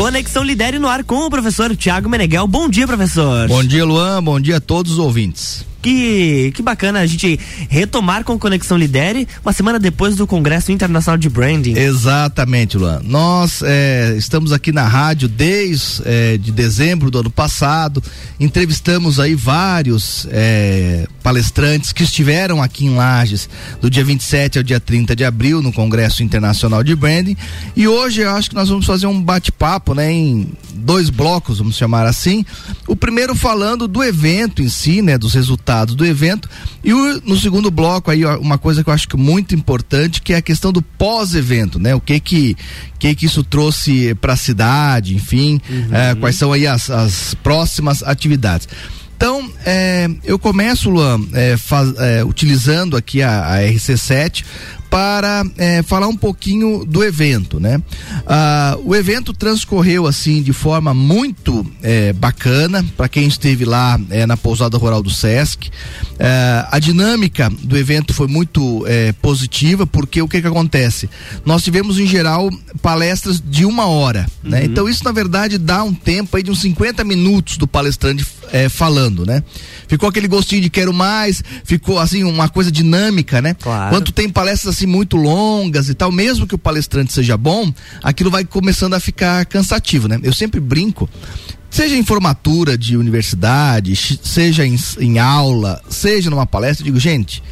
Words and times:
Conexão 0.00 0.42
Lidere 0.42 0.78
no 0.78 0.88
ar 0.88 1.04
com 1.04 1.26
o 1.26 1.28
professor 1.28 1.76
Tiago 1.76 2.08
Meneghel. 2.08 2.46
Bom 2.46 2.70
dia, 2.70 2.86
professor. 2.86 3.46
Bom 3.48 3.62
dia, 3.62 3.84
Luan. 3.84 4.22
Bom 4.22 4.40
dia 4.40 4.56
a 4.56 4.60
todos 4.60 4.92
os 4.92 4.98
ouvintes. 4.98 5.62
Que, 5.82 6.52
que 6.54 6.62
bacana 6.62 7.00
a 7.00 7.06
gente 7.06 7.40
retomar 7.68 8.22
com 8.22 8.38
Conexão 8.38 8.76
Lidere 8.76 9.26
uma 9.42 9.52
semana 9.52 9.78
depois 9.78 10.14
do 10.14 10.26
Congresso 10.26 10.70
Internacional 10.70 11.16
de 11.16 11.30
Branding. 11.30 11.72
Exatamente, 11.74 12.76
Luan. 12.76 13.00
Nós 13.02 13.62
é, 13.62 14.14
estamos 14.18 14.52
aqui 14.52 14.72
na 14.72 14.86
rádio 14.86 15.26
desde 15.26 16.02
é, 16.04 16.36
de 16.36 16.52
dezembro 16.52 17.10
do 17.10 17.20
ano 17.20 17.30
passado. 17.30 18.02
Entrevistamos 18.38 19.18
aí 19.18 19.34
vários 19.34 20.26
é, 20.30 21.06
palestrantes 21.22 21.92
que 21.92 22.02
estiveram 22.02 22.62
aqui 22.62 22.84
em 22.84 22.94
Lages 22.94 23.48
do 23.80 23.88
dia 23.88 24.04
27 24.04 24.58
ao 24.58 24.64
dia 24.64 24.80
30 24.80 25.16
de 25.16 25.24
abril 25.24 25.62
no 25.62 25.72
Congresso 25.72 26.22
Internacional 26.22 26.84
de 26.84 26.94
Branding. 26.94 27.36
E 27.74 27.88
hoje 27.88 28.20
eu 28.20 28.30
acho 28.30 28.50
que 28.50 28.54
nós 28.54 28.68
vamos 28.68 28.84
fazer 28.84 29.06
um 29.06 29.20
bate-papo, 29.22 29.94
né, 29.94 30.12
em 30.12 30.46
dois 30.74 31.08
blocos, 31.08 31.58
vamos 31.58 31.76
chamar 31.76 32.06
assim. 32.06 32.44
O 32.86 32.94
primeiro 32.94 33.34
falando 33.34 33.88
do 33.88 34.04
evento 34.04 34.62
em 34.62 34.68
si, 34.68 35.00
né, 35.00 35.16
dos 35.16 35.32
resultados 35.32 35.69
resultados 35.70 35.94
do 35.94 36.04
evento. 36.04 36.48
E 36.82 36.92
o, 36.92 37.20
no 37.22 37.36
segundo 37.36 37.70
bloco 37.70 38.10
aí 38.10 38.24
uma 38.24 38.58
coisa 38.58 38.82
que 38.82 38.90
eu 38.90 38.94
acho 38.94 39.08
que 39.08 39.16
muito 39.16 39.54
importante 39.54 40.20
que 40.20 40.32
é 40.32 40.36
a 40.36 40.42
questão 40.42 40.72
do 40.72 40.82
pós-evento, 40.82 41.78
né? 41.78 41.94
O 41.94 42.00
que 42.00 42.18
que 42.18 42.56
que 42.98 43.14
que 43.14 43.26
isso 43.26 43.42
trouxe 43.44 44.14
para 44.16 44.34
a 44.34 44.36
cidade, 44.36 45.14
enfim, 45.14 45.60
uhum. 45.70 45.94
é, 45.94 46.14
quais 46.14 46.36
são 46.36 46.52
aí 46.52 46.66
as, 46.66 46.90
as 46.90 47.34
próximas 47.34 48.02
atividades. 48.02 48.68
Então, 49.16 49.50
é, 49.66 50.08
eu 50.24 50.38
começo, 50.38 50.88
Luan, 50.88 51.20
é, 51.34 51.54
faz, 51.56 51.94
é, 51.98 52.24
utilizando 52.24 52.96
aqui 52.96 53.22
a, 53.22 53.54
a 53.54 53.58
RC7 53.58 54.44
para 54.90 55.44
é, 55.56 55.82
falar 55.84 56.08
um 56.08 56.16
pouquinho 56.16 56.84
do 56.84 57.04
evento, 57.04 57.60
né? 57.60 57.80
Ah, 58.26 58.76
o 58.84 58.94
evento 58.94 59.32
transcorreu 59.32 60.04
assim 60.06 60.42
de 60.42 60.52
forma 60.52 60.92
muito 60.92 61.64
é, 61.80 62.12
bacana 62.12 62.84
para 62.96 63.08
quem 63.08 63.28
esteve 63.28 63.64
lá 63.64 63.98
é, 64.10 64.26
na 64.26 64.36
pousada 64.36 64.76
rural 64.76 65.00
do 65.00 65.08
Sesc. 65.08 65.70
É, 66.18 66.66
a 66.70 66.78
dinâmica 66.80 67.48
do 67.62 67.78
evento 67.78 68.12
foi 68.12 68.26
muito 68.26 68.84
é, 68.88 69.12
positiva 69.12 69.86
porque 69.86 70.20
o 70.20 70.28
que 70.28 70.42
que 70.42 70.48
acontece? 70.48 71.08
Nós 71.44 71.62
tivemos 71.62 71.98
em 72.00 72.06
geral 72.06 72.50
palestras 72.82 73.40
de 73.40 73.64
uma 73.64 73.86
hora, 73.86 74.26
né? 74.42 74.58
uhum. 74.58 74.64
Então 74.64 74.88
isso 74.88 75.04
na 75.04 75.12
verdade 75.12 75.56
dá 75.56 75.84
um 75.84 75.94
tempo 75.94 76.36
aí 76.36 76.42
de 76.42 76.50
uns 76.50 76.60
50 76.60 77.04
minutos 77.04 77.56
do 77.56 77.68
palestrante 77.68 78.26
é, 78.52 78.68
falando, 78.68 79.24
né? 79.24 79.42
Ficou 79.88 80.08
aquele 80.08 80.28
gostinho 80.28 80.62
de 80.62 80.70
quero 80.70 80.92
mais, 80.92 81.42
ficou 81.64 81.98
assim 81.98 82.24
uma 82.24 82.48
coisa 82.48 82.70
dinâmica, 82.70 83.40
né? 83.40 83.54
Claro. 83.54 83.90
Quando 83.90 84.12
tem 84.12 84.28
palestras 84.28 84.76
assim 84.76 84.86
muito 84.86 85.16
longas 85.16 85.88
e 85.88 85.94
tal, 85.94 86.12
mesmo 86.12 86.46
que 86.46 86.54
o 86.54 86.58
palestrante 86.58 87.12
seja 87.12 87.36
bom, 87.36 87.72
aquilo 88.02 88.30
vai 88.30 88.44
começando 88.44 88.94
a 88.94 89.00
ficar 89.00 89.44
cansativo, 89.46 90.08
né? 90.08 90.18
Eu 90.22 90.32
sempre 90.32 90.60
brinco 90.60 91.08
seja 91.70 91.96
em 91.96 92.02
formatura 92.02 92.76
de 92.76 92.96
universidade, 92.96 93.94
seja 94.22 94.66
em, 94.66 94.76
em, 94.98 95.20
aula, 95.20 95.80
seja 95.88 96.28
numa 96.28 96.44
palestra, 96.44 96.82
eu 96.82 96.86
digo, 96.86 96.98
gente, 96.98 97.42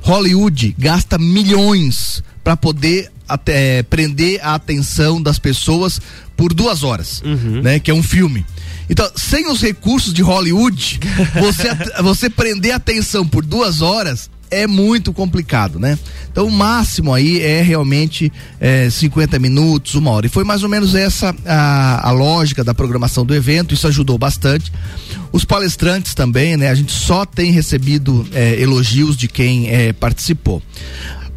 Hollywood 0.00 0.74
gasta 0.78 1.18
milhões 1.18 2.22
para 2.42 2.56
poder 2.56 3.10
até 3.28 3.82
prender 3.82 4.40
a 4.42 4.54
atenção 4.54 5.20
das 5.20 5.38
pessoas 5.38 6.00
por 6.34 6.54
duas 6.54 6.82
horas, 6.82 7.20
uhum. 7.22 7.60
né? 7.60 7.78
Que 7.78 7.90
é 7.90 7.94
um 7.94 8.02
filme. 8.02 8.46
Então, 8.88 9.10
sem 9.14 9.48
os 9.48 9.60
recursos 9.60 10.12
de 10.12 10.22
Hollywood, 10.22 11.00
você, 11.40 12.02
você 12.02 12.30
prender 12.30 12.72
a 12.72 12.76
atenção 12.76 13.26
por 13.26 13.44
duas 13.44 13.82
horas 13.82 14.30
é 14.50 14.66
muito 14.66 15.12
complicado, 15.12 15.78
né? 15.78 15.98
Então 16.30 16.46
o 16.46 16.50
máximo 16.50 17.12
aí 17.12 17.40
é 17.42 17.62
realmente 17.62 18.32
é, 18.60 18.88
50 18.88 19.38
minutos, 19.38 19.94
uma 19.94 20.10
hora. 20.10 20.26
E 20.26 20.28
foi 20.28 20.44
mais 20.44 20.62
ou 20.62 20.68
menos 20.68 20.94
essa 20.94 21.34
a, 21.44 22.08
a 22.08 22.10
lógica 22.10 22.64
da 22.64 22.74
programação 22.74 23.24
do 23.24 23.34
evento, 23.34 23.74
isso 23.74 23.86
ajudou 23.86 24.18
bastante. 24.18 24.72
Os 25.32 25.44
palestrantes 25.44 26.14
também, 26.14 26.56
né? 26.56 26.70
A 26.70 26.74
gente 26.74 26.92
só 26.92 27.24
tem 27.24 27.52
recebido 27.52 28.26
é, 28.32 28.60
elogios 28.60 29.16
de 29.16 29.28
quem 29.28 29.68
é, 29.68 29.92
participou. 29.92 30.62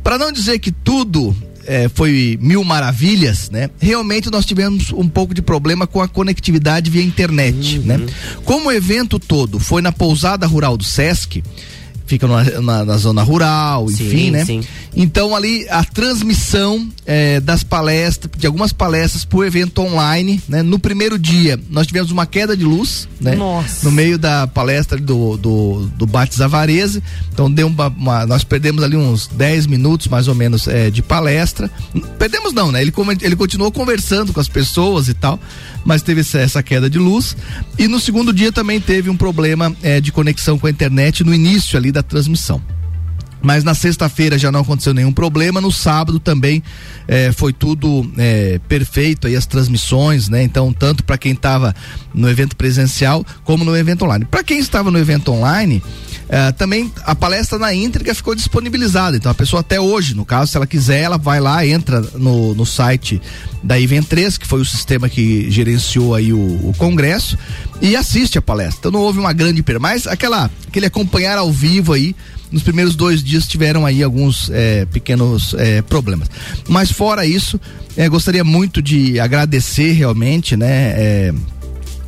Para 0.03 0.17
não 0.17 0.31
dizer 0.31 0.59
que 0.59 0.71
tudo 0.71 1.35
é, 1.65 1.89
foi 1.89 2.37
mil 2.41 2.63
maravilhas, 2.63 3.49
né? 3.49 3.69
Realmente 3.79 4.29
nós 4.29 4.45
tivemos 4.45 4.91
um 4.91 5.07
pouco 5.07 5.33
de 5.33 5.41
problema 5.41 5.87
com 5.87 6.01
a 6.01 6.07
conectividade 6.07 6.89
via 6.89 7.03
internet, 7.03 7.79
uhum. 7.79 7.85
né? 7.85 7.99
Como 8.43 8.69
o 8.69 8.71
evento 8.71 9.19
todo 9.19 9.59
foi 9.59 9.81
na 9.81 9.91
pousada 9.91 10.45
rural 10.45 10.77
do 10.77 10.83
Sesc, 10.83 11.43
fica 12.11 12.27
na, 12.27 12.43
na, 12.61 12.85
na 12.85 12.97
zona 12.97 13.23
rural, 13.23 13.87
sim, 13.87 14.05
enfim, 14.05 14.31
né? 14.31 14.43
Sim. 14.43 14.61
Então 14.93 15.33
ali 15.33 15.65
a 15.69 15.81
transmissão 15.81 16.89
é, 17.05 17.39
das 17.39 17.63
palestras, 17.63 18.29
de 18.37 18.45
algumas 18.45 18.73
palestras 18.73 19.23
pro 19.23 19.45
evento 19.45 19.81
online, 19.81 20.41
né? 20.47 20.61
No 20.61 20.77
primeiro 20.77 21.17
dia 21.17 21.57
nós 21.69 21.87
tivemos 21.87 22.11
uma 22.11 22.25
queda 22.25 22.55
de 22.57 22.65
luz, 22.65 23.07
né? 23.19 23.35
Nossa. 23.35 23.85
No 23.85 23.91
meio 23.91 24.17
da 24.17 24.45
palestra 24.45 24.97
do, 24.99 25.37
do, 25.37 25.89
do 25.95 26.05
Bates 26.05 26.41
Avarese, 26.41 27.01
então 27.31 27.49
deu 27.49 27.67
uma, 27.67 27.87
uma, 27.87 28.25
nós 28.25 28.43
perdemos 28.43 28.83
ali 28.83 28.97
uns 28.97 29.27
10 29.27 29.67
minutos 29.67 30.09
mais 30.09 30.27
ou 30.27 30.35
menos 30.35 30.67
é, 30.67 30.89
de 30.91 31.01
palestra, 31.01 31.71
perdemos 32.19 32.51
não, 32.51 32.73
né? 32.73 32.81
Ele, 32.81 32.91
ele 33.21 33.35
continuou 33.37 33.71
conversando 33.71 34.33
com 34.33 34.39
as 34.41 34.49
pessoas 34.49 35.07
e 35.07 35.13
tal, 35.13 35.39
mas 35.85 36.01
teve 36.01 36.21
essa 36.21 36.61
queda 36.63 36.89
de 36.89 36.99
luz 36.99 37.35
e 37.77 37.87
no 37.87 37.99
segundo 37.99 38.33
dia 38.33 38.51
também 38.51 38.79
teve 38.79 39.09
um 39.09 39.17
problema 39.17 39.75
é, 39.81 39.99
de 39.99 40.11
conexão 40.11 40.57
com 40.57 40.67
a 40.67 40.69
internet 40.69 41.23
no 41.23 41.33
início 41.33 41.77
ali 41.77 41.91
da 41.91 42.03
transmissão. 42.03 42.61
Mas 43.41 43.63
na 43.63 43.73
sexta-feira 43.73 44.37
já 44.37 44.51
não 44.51 44.61
aconteceu 44.61 44.93
nenhum 44.93 45.11
problema. 45.11 45.59
No 45.59 45.71
sábado 45.71 46.19
também 46.19 46.61
eh, 47.07 47.31
foi 47.31 47.51
tudo 47.51 48.09
eh, 48.17 48.59
perfeito 48.67 49.27
aí 49.27 49.35
as 49.35 49.45
transmissões, 49.45 50.29
né? 50.29 50.43
Então 50.43 50.71
tanto 50.71 51.03
para 51.03 51.17
quem 51.17 51.33
estava 51.33 51.75
no 52.13 52.29
evento 52.29 52.55
presencial 52.55 53.25
como 53.43 53.63
no 53.63 53.75
evento 53.75 54.05
online. 54.05 54.25
Para 54.25 54.43
quem 54.43 54.59
estava 54.59 54.91
no 54.91 54.99
evento 54.99 55.31
online, 55.31 55.81
eh, 56.29 56.51
também 56.53 56.91
a 57.03 57.15
palestra 57.15 57.57
na 57.57 57.73
íntegra 57.73 58.13
ficou 58.13 58.35
disponibilizada. 58.35 59.17
Então 59.17 59.31
a 59.31 59.35
pessoa 59.35 59.59
até 59.59 59.79
hoje, 59.79 60.15
no 60.15 60.23
caso, 60.25 60.51
se 60.51 60.57
ela 60.57 60.67
quiser, 60.67 61.01
ela 61.01 61.17
vai 61.17 61.39
lá, 61.39 61.65
entra 61.65 62.01
no, 62.15 62.53
no 62.53 62.65
site 62.65 63.21
da 63.63 63.79
Event 63.79 64.05
3, 64.07 64.37
que 64.37 64.47
foi 64.47 64.61
o 64.61 64.65
sistema 64.65 65.09
que 65.09 65.49
gerenciou 65.51 66.15
aí 66.15 66.31
o, 66.33 66.37
o 66.37 66.73
congresso 66.77 67.37
e 67.81 67.95
assiste 67.95 68.37
a 68.37 68.41
palestra. 68.41 68.77
Então 68.79 68.91
não 68.91 69.01
houve 69.01 69.19
uma 69.19 69.33
grande 69.33 69.63
perda, 69.63 69.79
mas 69.79 70.05
aquela 70.07 70.49
aquele 70.67 70.85
acompanhar 70.85 71.37
ao 71.37 71.51
vivo 71.51 71.93
aí 71.93 72.15
nos 72.51 72.63
primeiros 72.63 72.95
dois 72.95 73.23
dias 73.23 73.47
tiveram 73.47 73.85
aí 73.85 74.03
alguns 74.03 74.49
é, 74.51 74.85
pequenos 74.85 75.53
é, 75.55 75.81
problemas. 75.81 76.29
Mas 76.67 76.91
fora 76.91 77.25
isso, 77.25 77.59
é, 77.95 78.07
gostaria 78.09 78.43
muito 78.43 78.81
de 78.81 79.19
agradecer 79.19 79.93
realmente, 79.93 80.55
né? 80.55 81.33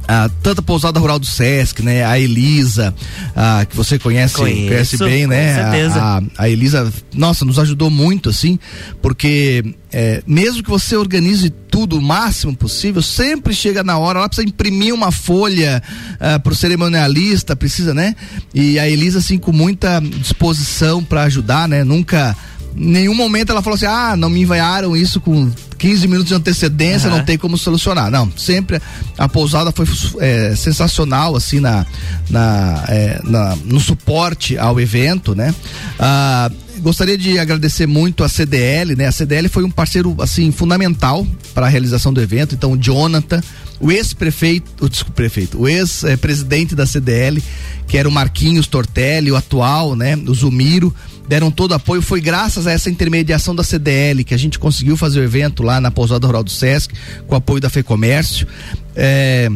É, 0.08 0.14
a 0.14 0.30
tanta 0.42 0.62
pousada 0.62 1.00
rural 1.00 1.20
do 1.20 1.26
Sesc, 1.26 1.82
né? 1.82 2.04
A 2.04 2.20
Elisa, 2.20 2.94
a, 3.36 3.66
que 3.66 3.76
você 3.76 3.98
conhece, 3.98 4.36
Conheço, 4.36 4.68
conhece 4.68 4.98
bem, 4.98 5.28
né? 5.28 5.56
certeza. 5.56 6.00
A, 6.00 6.18
a, 6.18 6.22
a, 6.38 6.50
Elisa, 6.50 6.92
nossa, 7.14 7.46
nos 7.46 7.58
ajudou 7.60 7.90
muito, 7.90 8.30
assim, 8.30 8.60
porque 9.02 9.64
é, 9.92 10.24
mesmo 10.26 10.64
que 10.64 10.70
você 10.70 10.96
organize 10.96 11.50
tudo 11.50 11.98
o 11.98 12.02
máximo 12.02 12.56
possível, 12.56 13.02
sempre 13.02 13.54
chega 13.54 13.84
na 13.84 13.98
hora, 13.98 14.20
ela 14.20 14.28
precisa 14.28 14.48
imprimir 14.48 14.94
uma 14.94 15.12
folha 15.12 15.82
uh, 16.16 16.40
pro 16.42 16.54
cerimonialista, 16.54 17.56
precisa, 17.56 17.94
né? 17.94 18.16
E 18.54 18.78
a 18.78 18.90
Elisa, 18.90 19.20
assim, 19.20 19.38
com 19.38 19.52
muita 19.52 20.00
disposição 20.00 21.04
para 21.04 21.24
ajudar, 21.24 21.68
né? 21.68 21.84
Nunca 21.84 22.36
nenhum 22.76 23.14
momento 23.14 23.52
ela 23.52 23.62
falou 23.62 23.76
assim: 23.76 23.86
ah, 23.86 24.16
não 24.16 24.30
me 24.30 24.42
enviaram 24.42 24.96
isso 24.96 25.20
com 25.20 25.52
15 25.78 26.08
minutos 26.08 26.30
de 26.30 26.34
antecedência, 26.34 27.10
uhum. 27.10 27.18
não 27.18 27.26
tem 27.26 27.38
como 27.38 27.58
solucionar. 27.58 28.10
Não, 28.10 28.32
sempre 28.38 28.82
a 29.18 29.28
pousada 29.28 29.72
foi 29.72 29.86
é, 30.20 30.56
sensacional, 30.56 31.36
assim, 31.36 31.60
na, 31.60 31.86
na, 32.30 32.86
é, 32.88 33.22
na, 33.24 33.56
no 33.66 33.80
suporte 33.80 34.58
ao 34.58 34.80
evento, 34.80 35.36
né? 35.36 35.54
Ah, 36.00 36.50
gostaria 36.80 37.18
de 37.18 37.38
agradecer 37.40 37.86
muito 37.86 38.24
a 38.24 38.30
CDL, 38.30 38.96
né? 38.96 39.08
A 39.08 39.12
CDL 39.12 39.48
foi 39.50 39.64
um 39.64 39.70
parceiro 39.70 40.16
assim 40.20 40.52
fundamental 40.52 41.26
para 41.54 41.66
a 41.66 41.70
realização 41.70 42.14
do 42.14 42.22
evento. 42.22 42.56
Então, 42.56 42.74
o 42.74 42.78
Jonathan, 42.78 43.42
o 43.80 43.92
ex-prefeito, 43.92 44.86
o 44.86 44.90
desculpa, 44.90 45.16
prefeito, 45.16 45.62
o 45.62 45.68
ex-presidente 45.68 46.76
da 46.76 46.86
CDL, 46.86 47.44
que 47.88 47.98
era 47.98 48.08
o 48.08 48.12
Marquinhos 48.12 48.68
Tortelli, 48.68 49.32
o 49.32 49.36
atual, 49.36 49.96
né? 49.96 50.16
O 50.16 50.34
Zumiro, 50.34 50.94
deram 51.28 51.52
todo 51.52 51.74
apoio. 51.74 52.02
Foi 52.02 52.22
graças 52.22 52.68
a 52.68 52.72
essa 52.72 52.90
intermediação 52.90 53.56
da 53.56 53.64
CDL 53.64 54.24
que 54.24 54.34
a 54.34 54.38
gente 54.38 54.60
conseguiu 54.60 54.98
fazer 54.98 55.20
o 55.20 55.24
evento 55.24 55.64
lá 55.64 55.80
na 55.80 55.92
Pousada 55.92 56.26
Rural 56.26 56.44
do 56.44 56.52
Sesc, 56.52 56.94
com 57.28 57.36
o 57.36 57.38
apoio 57.38 57.62
da 57.62 57.70
FEComércio. 57.70 58.48
É, 58.96 59.50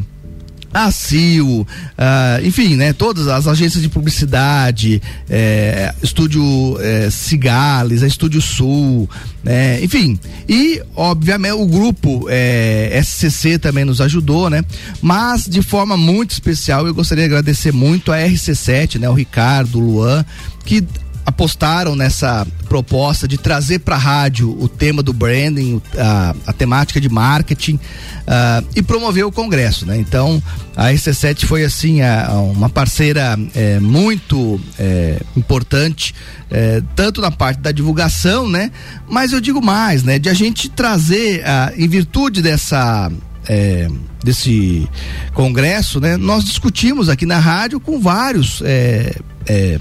a 0.73 0.91
CIO, 0.91 1.61
uh, 1.61 2.45
enfim, 2.45 2.75
né, 2.75 2.93
todas 2.93 3.27
as 3.27 3.47
agências 3.47 3.81
de 3.81 3.89
publicidade, 3.89 5.01
é, 5.29 5.93
Estúdio 6.03 6.77
é, 6.79 7.09
Cigales, 7.09 8.03
a 8.03 8.07
Estúdio 8.07 8.41
Sul, 8.41 9.09
né, 9.43 9.83
enfim, 9.83 10.19
e 10.47 10.81
obviamente 10.95 11.53
o 11.53 11.65
grupo 11.65 12.27
SCC 13.01 13.57
também 13.57 13.85
nos 13.85 14.01
ajudou, 14.01 14.49
né, 14.49 14.63
mas 15.01 15.45
de 15.45 15.61
forma 15.61 15.97
muito 15.97 16.31
especial 16.31 16.85
eu 16.85 16.93
gostaria 16.93 17.23
de 17.23 17.33
agradecer 17.33 17.71
muito 17.71 18.11
a 18.11 18.17
RC7, 18.17 18.99
né, 18.99 19.09
o 19.09 19.13
Ricardo, 19.13 19.79
o 19.79 19.81
Luan, 19.81 20.25
que 20.63 20.83
apostaram 21.27 21.93
nessa 21.93 22.47
proposta 22.69 23.27
de 23.27 23.37
trazer 23.37 23.79
para 23.79 23.95
a 23.95 23.99
rádio 23.99 24.49
o 24.61 24.69
tema 24.69 25.03
do 25.03 25.11
branding, 25.11 25.81
a, 25.97 26.33
a 26.47 26.53
temática 26.53 27.01
de 27.01 27.09
marketing 27.09 27.73
uh, 27.75 28.65
e 28.73 28.81
promover 28.81 29.25
o 29.25 29.31
congresso, 29.31 29.85
né? 29.85 29.97
Então 29.97 30.41
a 30.73 30.85
RC7 30.85 31.45
foi 31.45 31.65
assim 31.65 31.99
a, 31.99 32.27
a 32.27 32.39
uma 32.39 32.69
parceira 32.69 33.37
é, 33.53 33.77
muito 33.77 34.57
é, 34.79 35.19
importante 35.35 36.15
é, 36.49 36.81
tanto 36.95 37.19
na 37.19 37.29
parte 37.29 37.59
da 37.59 37.73
divulgação, 37.73 38.47
né? 38.47 38.71
Mas 39.09 39.33
eu 39.33 39.41
digo 39.41 39.61
mais, 39.61 40.03
né? 40.03 40.17
De 40.17 40.29
a 40.29 40.33
gente 40.33 40.69
trazer, 40.69 41.43
em 41.75 41.89
virtude 41.89 42.41
dessa 42.41 43.11
é, 43.49 43.89
desse 44.23 44.87
congresso, 45.33 45.99
né? 45.99 46.15
Nós 46.15 46.45
discutimos 46.45 47.09
aqui 47.09 47.25
na 47.25 47.37
rádio 47.37 47.81
com 47.81 47.99
vários 47.99 48.61
é, 48.63 49.13
é, 49.45 49.77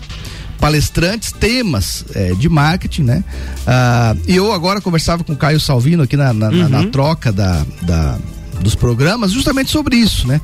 palestrantes, 0.60 1.32
temas 1.32 2.04
é, 2.14 2.32
de 2.34 2.48
marketing, 2.48 3.02
né? 3.02 3.24
Ah, 3.66 4.16
e 4.26 4.36
eu 4.36 4.52
agora 4.52 4.80
conversava 4.80 5.24
com 5.24 5.32
o 5.32 5.36
Caio 5.36 5.60
Salvino 5.60 6.02
aqui 6.02 6.16
na, 6.16 6.32
na, 6.32 6.48
uhum. 6.48 6.68
na, 6.68 6.86
troca 6.86 7.32
da, 7.32 7.64
da, 7.82 8.18
dos 8.60 8.74
programas, 8.74 9.32
justamente 9.32 9.70
sobre 9.70 9.96
isso, 9.96 10.26
né? 10.26 10.40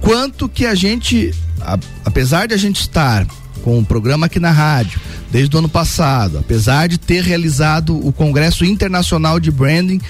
Quanto 0.00 0.48
que 0.48 0.66
a 0.66 0.74
gente, 0.74 1.34
a, 1.60 1.78
apesar 2.04 2.46
de 2.46 2.54
a 2.54 2.58
gente 2.58 2.80
estar 2.80 3.26
com 3.62 3.78
o 3.78 3.84
programa 3.84 4.26
aqui 4.26 4.38
na 4.38 4.50
rádio 4.50 5.00
desde 5.30 5.56
o 5.56 5.58
ano 5.58 5.68
passado, 5.68 6.38
apesar 6.38 6.86
de 6.86 6.98
ter 6.98 7.22
realizado 7.22 7.96
o 8.06 8.12
Congresso 8.12 8.64
Internacional 8.64 9.40
de 9.40 9.50
Branding 9.50 10.00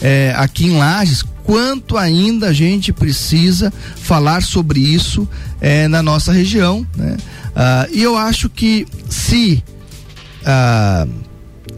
é, 0.00 0.34
aqui 0.36 0.66
em 0.66 0.76
Lages, 0.76 1.24
quanto 1.44 1.96
ainda 1.96 2.48
a 2.48 2.52
gente 2.52 2.92
precisa 2.92 3.72
falar 3.96 4.42
sobre 4.42 4.80
isso 4.80 5.28
é, 5.60 5.86
na 5.86 6.02
nossa 6.02 6.32
região, 6.32 6.84
né? 6.96 7.16
Ah, 7.54 7.86
e 7.92 8.02
eu 8.02 8.16
acho 8.16 8.48
que 8.48 8.86
se 9.08 9.62
ah, 10.44 11.06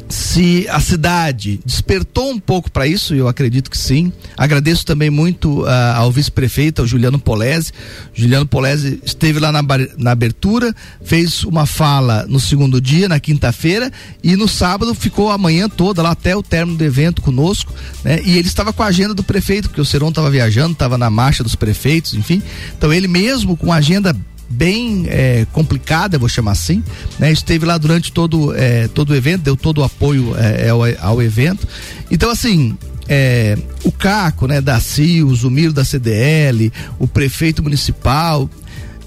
se 0.08 0.66
a 0.68 0.78
cidade 0.78 1.60
despertou 1.64 2.30
um 2.30 2.38
pouco 2.38 2.70
para 2.70 2.86
isso, 2.86 3.14
eu 3.14 3.26
acredito 3.26 3.70
que 3.70 3.78
sim. 3.78 4.12
Agradeço 4.36 4.86
também 4.86 5.10
muito 5.10 5.62
uh, 5.62 5.94
ao 5.96 6.12
vice-prefeito, 6.12 6.82
ao 6.82 6.86
Juliano 6.86 7.18
Polese. 7.18 7.72
Juliano 8.14 8.46
Polese 8.46 9.00
esteve 9.04 9.40
lá 9.40 9.50
na, 9.50 9.62
na, 9.98 10.12
abertura, 10.12 10.74
fez 11.02 11.42
uma 11.44 11.66
fala 11.66 12.24
no 12.28 12.38
segundo 12.38 12.80
dia, 12.80 13.08
na 13.08 13.18
quinta-feira, 13.18 13.90
e 14.22 14.36
no 14.36 14.46
sábado 14.46 14.94
ficou 14.94 15.30
a 15.30 15.38
manhã 15.38 15.68
toda 15.68 16.02
lá 16.02 16.10
até 16.10 16.36
o 16.36 16.42
término 16.42 16.78
do 16.78 16.84
evento 16.84 17.20
conosco, 17.20 17.72
né? 18.04 18.20
E 18.24 18.38
ele 18.38 18.48
estava 18.48 18.72
com 18.72 18.82
a 18.82 18.86
agenda 18.86 19.14
do 19.14 19.24
prefeito, 19.24 19.68
porque 19.68 19.80
o 19.80 19.84
Seron 19.84 20.10
estava 20.10 20.30
viajando, 20.30 20.72
estava 20.72 20.96
na 20.96 21.10
marcha 21.10 21.42
dos 21.42 21.56
prefeitos, 21.56 22.14
enfim. 22.14 22.40
Então 22.76 22.92
ele 22.92 23.08
mesmo 23.08 23.56
com 23.56 23.72
a 23.72 23.76
agenda 23.76 24.16
bem 24.48 25.06
é, 25.08 25.46
complicada, 25.52 26.18
vou 26.18 26.28
chamar 26.28 26.52
assim, 26.52 26.82
né? 27.18 27.32
Esteve 27.32 27.66
lá 27.66 27.78
durante 27.78 28.12
todo, 28.12 28.54
é, 28.54 28.88
todo 28.88 29.10
o 29.10 29.14
evento, 29.14 29.42
deu 29.42 29.56
todo 29.56 29.78
o 29.78 29.84
apoio 29.84 30.34
é, 30.36 30.68
ao, 30.68 30.80
ao, 31.00 31.22
evento. 31.22 31.66
Então, 32.10 32.30
assim, 32.30 32.76
é, 33.08 33.58
o 33.84 33.92
Caco, 33.92 34.46
né, 34.46 34.60
da 34.60 34.80
CIO, 34.80 35.28
o 35.28 35.34
Zumiro 35.34 35.72
da 35.72 35.84
CDL, 35.84 36.72
o 36.98 37.06
prefeito 37.06 37.62
municipal, 37.62 38.48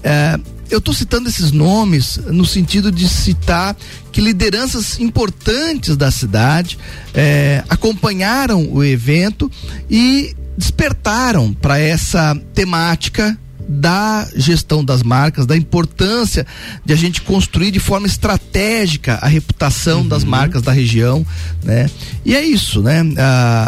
é, 0.02 0.38
eu 0.70 0.78
estou 0.78 0.94
citando 0.94 1.28
esses 1.28 1.50
nomes 1.50 2.16
no 2.28 2.44
sentido 2.44 2.92
de 2.92 3.08
citar 3.08 3.76
que 4.12 4.20
lideranças 4.20 5.00
importantes 5.00 5.96
da 5.96 6.10
cidade 6.10 6.78
é, 7.12 7.64
acompanharam 7.68 8.72
o 8.72 8.84
evento 8.84 9.50
e 9.90 10.34
despertaram 10.56 11.52
para 11.52 11.78
essa 11.78 12.36
temática 12.54 13.36
da 13.72 14.26
gestão 14.34 14.84
das 14.84 15.00
marcas, 15.00 15.46
da 15.46 15.56
importância 15.56 16.44
de 16.84 16.92
a 16.92 16.96
gente 16.96 17.22
construir 17.22 17.70
de 17.70 17.78
forma 17.78 18.08
estratégica 18.08 19.14
a 19.22 19.28
reputação 19.28 20.00
uhum. 20.00 20.08
das 20.08 20.24
marcas 20.24 20.60
da 20.60 20.72
região, 20.72 21.24
né? 21.62 21.88
E 22.24 22.34
é 22.34 22.44
isso, 22.44 22.82
né? 22.82 23.00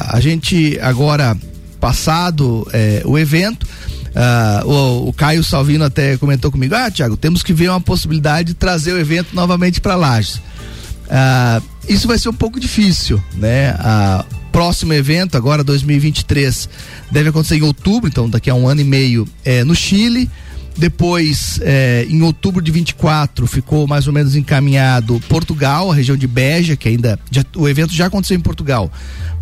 a 0.08 0.18
gente 0.20 0.78
agora 0.80 1.36
passado 1.80 2.66
é, 2.72 3.02
o 3.04 3.18
evento, 3.18 3.66
Uh, 4.12 4.68
o, 4.68 5.08
o, 5.08 5.12
Caio 5.14 5.42
Salvino 5.42 5.84
até 5.86 6.18
comentou 6.18 6.52
comigo: 6.52 6.74
Ah, 6.74 6.90
Tiago, 6.90 7.16
temos 7.16 7.42
que 7.42 7.54
ver 7.54 7.70
uma 7.70 7.80
possibilidade 7.80 8.48
de 8.48 8.54
trazer 8.54 8.92
o 8.92 8.98
evento 8.98 9.34
novamente 9.34 9.80
para 9.80 9.94
Lages. 9.94 10.34
Uh, 10.34 11.62
isso 11.88 12.06
vai 12.06 12.18
ser 12.18 12.28
um 12.28 12.34
pouco 12.34 12.60
difícil, 12.60 13.22
né? 13.34 13.72
Uh, 13.72 14.31
próximo 14.62 14.92
evento, 14.92 15.36
agora 15.36 15.64
2023, 15.64 16.68
deve 17.10 17.30
acontecer 17.30 17.56
em 17.56 17.62
outubro, 17.62 18.08
então 18.08 18.30
daqui 18.30 18.48
a 18.48 18.54
um 18.54 18.68
ano 18.68 18.80
e 18.80 18.84
meio, 18.84 19.26
é, 19.44 19.64
no 19.64 19.74
Chile. 19.74 20.30
Depois, 20.78 21.58
é, 21.62 22.06
em 22.08 22.22
outubro 22.22 22.62
de 22.62 22.70
24, 22.70 23.44
ficou 23.48 23.88
mais 23.88 24.06
ou 24.06 24.12
menos 24.12 24.36
encaminhado 24.36 25.20
Portugal, 25.28 25.90
a 25.90 25.94
região 25.96 26.16
de 26.16 26.28
Beja, 26.28 26.76
que 26.76 26.88
ainda. 26.88 27.18
Já, 27.28 27.44
o 27.56 27.68
evento 27.68 27.92
já 27.92 28.06
aconteceu 28.06 28.36
em 28.36 28.40
Portugal, 28.40 28.90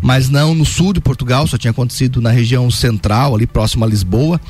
mas 0.01 0.27
não 0.27 0.55
no 0.55 0.65
sul 0.65 0.91
de 0.91 0.99
Portugal, 0.99 1.45
só 1.45 1.55
tinha 1.55 1.69
acontecido 1.69 2.19
na 2.19 2.31
região 2.31 2.71
central, 2.71 3.35
ali 3.35 3.45
próximo 3.45 3.85
a 3.85 3.87
Lisboa. 3.87 4.41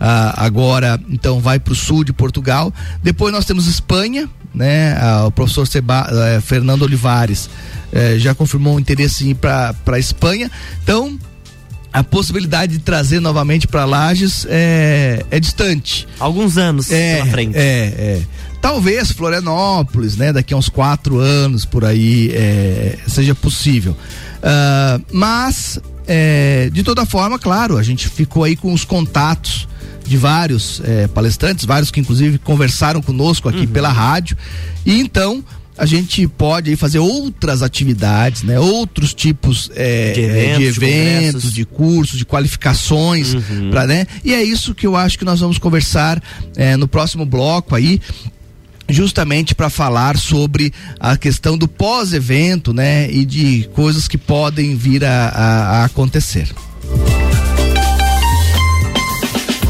Ah, 0.00 0.44
agora, 0.44 1.00
então, 1.08 1.40
vai 1.40 1.58
para 1.58 1.72
o 1.72 1.76
sul 1.76 2.04
de 2.04 2.12
Portugal. 2.12 2.72
Depois 3.02 3.32
nós 3.32 3.44
temos 3.44 3.66
Espanha, 3.66 4.28
né? 4.54 4.96
Ah, 5.00 5.26
o 5.26 5.30
professor 5.30 5.66
Seba, 5.66 6.08
eh, 6.10 6.40
Fernando 6.40 6.82
Olivares 6.82 7.50
eh, 7.92 8.18
já 8.18 8.34
confirmou 8.34 8.76
um 8.76 8.78
interesse 8.78 9.26
em 9.26 9.30
ir 9.30 9.34
para 9.34 9.74
a 9.86 9.98
Espanha. 9.98 10.50
Então, 10.82 11.18
a 11.92 12.04
possibilidade 12.04 12.74
de 12.74 12.78
trazer 12.80 13.20
novamente 13.20 13.66
para 13.66 13.84
Lages 13.84 14.46
é, 14.48 15.24
é 15.30 15.40
distante. 15.40 16.06
Alguns 16.20 16.58
anos 16.58 16.90
é, 16.92 17.16
pela 17.16 17.26
frente. 17.26 17.56
É, 17.56 17.60
é. 17.60 18.22
Talvez 18.60 19.10
Florianópolis, 19.12 20.16
né? 20.16 20.32
Daqui 20.32 20.52
a 20.52 20.56
uns 20.56 20.68
quatro 20.68 21.18
anos 21.18 21.64
por 21.64 21.84
aí 21.84 22.30
é, 22.34 22.98
seja 23.06 23.34
possível. 23.34 23.96
Uh, 24.38 25.04
mas, 25.12 25.80
é, 26.06 26.68
de 26.72 26.82
toda 26.82 27.06
forma, 27.06 27.38
claro, 27.38 27.76
a 27.76 27.82
gente 27.82 28.08
ficou 28.08 28.44
aí 28.44 28.54
com 28.54 28.72
os 28.72 28.84
contatos 28.84 29.66
de 30.08 30.16
vários 30.16 30.80
é, 30.84 31.06
palestrantes, 31.06 31.64
vários 31.64 31.90
que 31.90 32.00
inclusive 32.00 32.38
conversaram 32.38 33.00
conosco 33.02 33.48
aqui 33.48 33.60
uhum. 33.60 33.66
pela 33.66 33.90
rádio. 33.90 34.36
E 34.84 35.00
então 35.00 35.44
a 35.76 35.86
gente 35.86 36.26
pode 36.26 36.70
aí 36.70 36.76
fazer 36.76 36.98
outras 36.98 37.62
atividades, 37.62 38.42
né? 38.42 38.58
Outros 38.58 39.14
tipos 39.14 39.70
é, 39.76 40.12
de 40.12 40.20
eventos, 40.20 40.58
de, 40.58 40.66
eventos 40.66 41.42
de, 41.44 41.52
de, 41.52 41.64
cursos, 41.64 42.18
de 42.18 42.26
qualificações, 42.26 43.34
uhum. 43.34 43.70
para 43.70 43.86
né? 43.86 44.06
E 44.24 44.34
é 44.34 44.42
isso 44.42 44.74
que 44.74 44.86
eu 44.86 44.96
acho 44.96 45.16
que 45.16 45.24
nós 45.24 45.38
vamos 45.38 45.56
conversar 45.56 46.20
é, 46.56 46.76
no 46.76 46.88
próximo 46.88 47.24
bloco 47.24 47.76
aí 47.76 48.00
justamente 48.88 49.54
para 49.54 49.68
falar 49.68 50.16
sobre 50.16 50.72
a 50.98 51.16
questão 51.16 51.58
do 51.58 51.68
pós-evento, 51.68 52.72
né, 52.72 53.10
e 53.10 53.24
de 53.24 53.68
coisas 53.74 54.08
que 54.08 54.16
podem 54.16 54.74
vir 54.76 55.04
a, 55.04 55.28
a, 55.28 55.82
a 55.82 55.84
acontecer. 55.84 56.48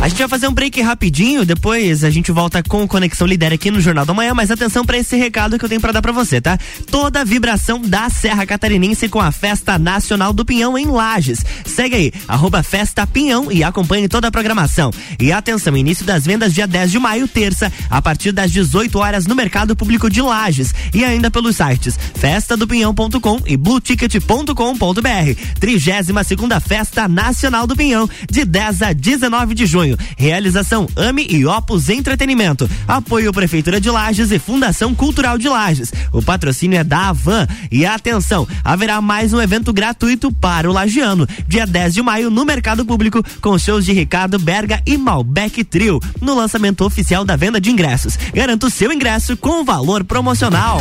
A 0.00 0.06
gente 0.06 0.18
vai 0.18 0.28
fazer 0.28 0.46
um 0.46 0.52
break 0.52 0.80
rapidinho, 0.80 1.44
depois 1.44 2.04
a 2.04 2.10
gente 2.10 2.30
volta 2.30 2.62
com 2.62 2.86
Conexão 2.86 3.26
Lidera 3.26 3.56
aqui 3.56 3.68
no 3.68 3.80
Jornal 3.80 4.06
da 4.06 4.14
Manhã, 4.14 4.32
mas 4.32 4.48
atenção 4.48 4.84
para 4.84 4.96
esse 4.96 5.16
recado 5.16 5.58
que 5.58 5.64
eu 5.64 5.68
tenho 5.68 5.80
para 5.80 5.90
dar 5.90 6.00
para 6.00 6.12
você, 6.12 6.40
tá? 6.40 6.56
Toda 6.88 7.20
a 7.20 7.24
vibração 7.24 7.82
da 7.82 8.08
Serra 8.08 8.46
Catarinense 8.46 9.08
com 9.08 9.20
a 9.20 9.32
Festa 9.32 9.76
Nacional 9.76 10.32
do 10.32 10.44
Pinhão 10.44 10.78
em 10.78 10.86
Lages. 10.86 11.44
Segue 11.66 11.96
aí, 11.96 12.12
arroba 12.28 12.62
Festa 12.62 13.08
Pinhão 13.08 13.50
e 13.50 13.64
acompanhe 13.64 14.08
toda 14.08 14.28
a 14.28 14.30
programação. 14.30 14.92
E 15.18 15.32
atenção, 15.32 15.76
início 15.76 16.06
das 16.06 16.24
vendas 16.24 16.54
dia 16.54 16.68
10 16.68 16.92
de 16.92 16.98
maio, 17.00 17.26
terça, 17.26 17.70
a 17.90 18.00
partir 18.00 18.30
das 18.30 18.52
18 18.52 18.96
horas 19.00 19.26
no 19.26 19.34
Mercado 19.34 19.74
Público 19.74 20.08
de 20.08 20.22
Lages 20.22 20.72
e 20.94 21.04
ainda 21.04 21.28
pelos 21.28 21.56
sites 21.56 21.98
festadopinhão.com 22.14 23.40
e 23.44 23.56
blueticket.com.br. 23.56 25.58
32 25.58 26.26
segunda 26.26 26.60
Festa 26.60 27.08
Nacional 27.08 27.66
do 27.66 27.74
Pinhão, 27.74 28.08
de 28.30 28.44
10 28.44 28.82
a 28.82 28.92
19 28.92 29.54
de 29.54 29.66
junho. 29.66 29.87
Realização 30.16 30.88
AME 30.96 31.26
e 31.30 31.46
Opus 31.46 31.88
Entretenimento. 31.88 32.68
Apoio 32.86 33.32
Prefeitura 33.32 33.80
de 33.80 33.90
Lages 33.90 34.30
e 34.30 34.38
Fundação 34.38 34.94
Cultural 34.94 35.38
de 35.38 35.48
Lages. 35.48 35.92
O 36.12 36.20
patrocínio 36.20 36.78
é 36.78 36.84
da 36.84 37.08
Avan. 37.08 37.46
E 37.70 37.86
atenção, 37.86 38.46
haverá 38.64 39.00
mais 39.00 39.32
um 39.32 39.40
evento 39.40 39.72
gratuito 39.72 40.32
para 40.32 40.68
o 40.68 40.72
lagiano, 40.72 41.26
dia 41.46 41.66
10 41.66 41.94
de 41.94 42.02
maio 42.02 42.30
no 42.30 42.44
Mercado 42.44 42.84
Público, 42.84 43.22
com 43.40 43.58
shows 43.58 43.84
de 43.84 43.92
Ricardo 43.92 44.38
Berga 44.38 44.82
e 44.86 44.96
Malbec 44.96 45.64
Trio, 45.64 46.00
no 46.20 46.34
lançamento 46.34 46.84
oficial 46.84 47.24
da 47.24 47.36
venda 47.36 47.60
de 47.60 47.70
ingressos. 47.70 48.18
Garanta 48.34 48.66
o 48.66 48.70
seu 48.70 48.92
ingresso 48.92 49.36
com 49.36 49.64
valor 49.64 50.04
promocional. 50.04 50.80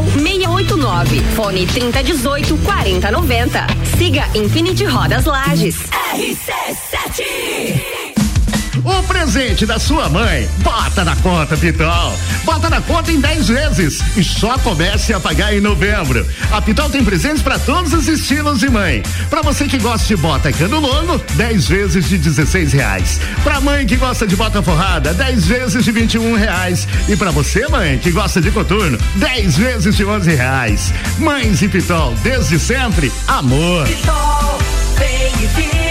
Gabriel 0.01 0.17
689. 0.17 1.21
Fone 1.33 1.65
3018 1.65 2.57
4090. 2.57 3.65
Siga 3.97 4.25
Infinity 4.33 4.85
Rodas 4.85 5.25
Lages. 5.25 5.75
RC7 6.13 7.90
o 8.83 9.03
presente 9.03 9.65
da 9.65 9.79
sua 9.79 10.09
mãe, 10.09 10.47
bota 10.59 11.03
na 11.03 11.15
conta, 11.17 11.55
Pitol. 11.57 12.17
Bota 12.43 12.69
na 12.69 12.81
conta 12.81 13.11
em 13.11 13.19
10 13.19 13.47
vezes 13.47 13.99
e 14.17 14.23
só 14.23 14.57
comece 14.59 15.13
a 15.13 15.19
pagar 15.19 15.53
em 15.53 15.61
novembro. 15.61 16.25
A 16.51 16.61
Pitol 16.61 16.89
tem 16.89 17.03
presentes 17.03 17.41
para 17.41 17.59
todos 17.59 17.93
os 17.93 18.07
estilos 18.07 18.59
de 18.59 18.69
mãe. 18.69 19.03
Para 19.29 19.41
você 19.41 19.65
que 19.67 19.77
gosta 19.77 20.07
de 20.07 20.15
bota 20.15 20.51
cano 20.51 20.79
longo, 20.79 21.21
10 21.35 21.67
vezes 21.67 22.09
de 22.09 22.17
16 22.17 22.73
reais. 22.73 23.19
Pra 23.43 23.61
mãe 23.61 23.85
que 23.85 23.95
gosta 23.95 24.25
de 24.25 24.35
bota 24.35 24.61
forrada, 24.61 25.13
10 25.13 25.45
vezes 25.45 25.83
de 25.83 25.91
21 25.91 26.35
reais. 26.35 26.87
E 27.07 27.15
para 27.15 27.31
você, 27.31 27.67
mãe, 27.67 27.97
que 27.99 28.11
gosta 28.11 28.41
de 28.41 28.51
coturno, 28.51 28.97
10 29.15 29.57
vezes 29.57 29.95
de 29.95 30.05
11 30.05 30.35
reais. 30.35 30.93
Mães 31.19 31.61
e 31.61 31.67
Pitol, 31.67 32.15
desde 32.23 32.57
sempre, 32.57 33.11
amor. 33.27 33.87
Pitol, 33.87 34.59
vem 34.97 35.87
e 35.87 35.90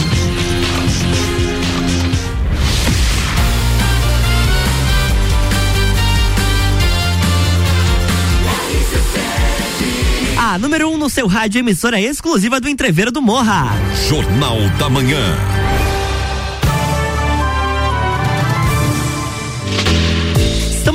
Número 10.57 10.89
1 10.89 10.93
um 10.93 10.97
no 10.97 11.09
seu 11.09 11.27
rádio 11.27 11.59
emissora 11.59 11.99
exclusiva 11.99 12.59
do 12.59 12.69
Entreveiro 12.69 13.11
do 13.11 13.21
Morra. 13.21 13.69
Jornal 14.07 14.57
da 14.77 14.89
Manhã. 14.89 15.70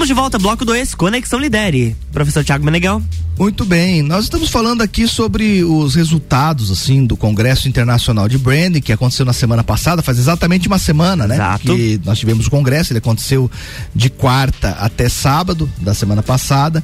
Estamos 0.06 0.18
de 0.18 0.22
volta, 0.22 0.38
bloco 0.38 0.64
2, 0.64 0.94
Conexão 0.94 1.36
Lidere. 1.36 1.96
Professor 2.12 2.44
Tiago 2.44 2.64
Meneghel. 2.64 3.02
Muito 3.38 3.66
bem, 3.66 4.00
nós 4.00 4.24
estamos 4.24 4.48
falando 4.48 4.80
aqui 4.80 5.06
sobre 5.06 5.62
os 5.62 5.94
resultados 5.94 6.70
assim 6.70 7.04
do 7.04 7.18
Congresso 7.18 7.68
Internacional 7.68 8.30
de 8.30 8.38
Branding 8.38 8.80
que 8.80 8.94
aconteceu 8.94 9.26
na 9.26 9.34
semana 9.34 9.62
passada, 9.62 10.00
faz 10.00 10.18
exatamente 10.18 10.68
uma 10.68 10.78
semana, 10.78 11.26
né? 11.26 11.34
Exato. 11.34 11.76
Que 11.76 12.00
nós 12.02 12.18
tivemos 12.18 12.46
o 12.46 12.50
congresso, 12.50 12.92
ele 12.92 12.98
aconteceu 12.98 13.50
de 13.94 14.08
quarta 14.08 14.70
até 14.80 15.10
sábado 15.10 15.70
da 15.82 15.92
semana 15.92 16.22
passada. 16.22 16.82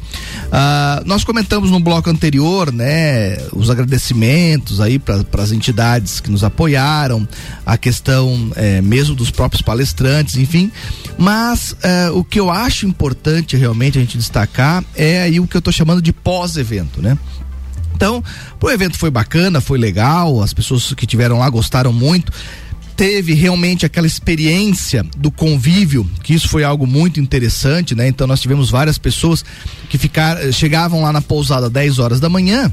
Uh, 0.49 1.07
nós 1.07 1.25
comentamos 1.25 1.71
no 1.71 1.81
bloco 1.81 2.11
anterior, 2.11 2.71
né, 2.71 3.39
os 3.55 3.71
agradecimentos 3.71 4.79
aí 4.79 4.99
para 4.99 5.25
as 5.43 5.53
entidades 5.53 6.21
que 6.21 6.31
nos 6.31 6.45
apoiaram, 6.45 7.27
a 7.65 7.79
questão 7.79 8.53
eh, 8.57 8.83
mesmo 8.83 9.15
dos 9.15 9.31
próprios 9.31 9.63
palestrantes, 9.63 10.37
enfim. 10.37 10.71
Mas 11.17 11.75
eh, 11.83 12.11
o 12.11 12.23
que 12.23 12.39
eu 12.39 12.51
acho 12.51 12.87
importante 12.87 13.12
realmente 13.57 13.99
a 13.99 14.01
gente 14.01 14.19
destacar 14.19 14.85
é 14.95 15.23
aí 15.23 15.41
o 15.41 15.47
que 15.47 15.57
eu 15.57 15.61
estou 15.61 15.73
chamando 15.73 16.03
de 16.03 16.13
pós 16.13 16.43
pós-evento, 16.43 17.01
né? 17.01 17.17
Então, 17.95 18.23
o 18.61 18.71
evento 18.71 18.99
foi 18.99 19.11
bacana, 19.11 19.61
foi 19.61 19.79
legal, 19.79 20.43
as 20.43 20.53
pessoas 20.53 20.93
que 20.93 21.07
tiveram 21.07 21.39
lá 21.39 21.49
gostaram 21.49 21.93
muito. 21.93 22.33
Teve 22.97 23.33
realmente 23.33 23.87
aquela 23.87 24.07
experiência 24.07 25.05
do 25.17 25.31
convívio, 25.31 26.09
que 26.23 26.35
isso 26.35 26.49
foi 26.49 26.65
algo 26.65 26.87
muito 26.87 27.21
interessante, 27.21 27.95
né? 27.95 28.09
Então 28.09 28.27
nós 28.27 28.41
tivemos 28.41 28.71
várias 28.71 28.99
pessoas 28.99 29.45
que 29.89 29.97
ficaram, 29.97 30.51
chegavam 30.53 31.03
lá 31.03 31.13
na 31.13 31.23
pousada 31.23 31.71
10 31.71 31.99
horas 32.01 32.19
da 32.19 32.29
manhã 32.29 32.73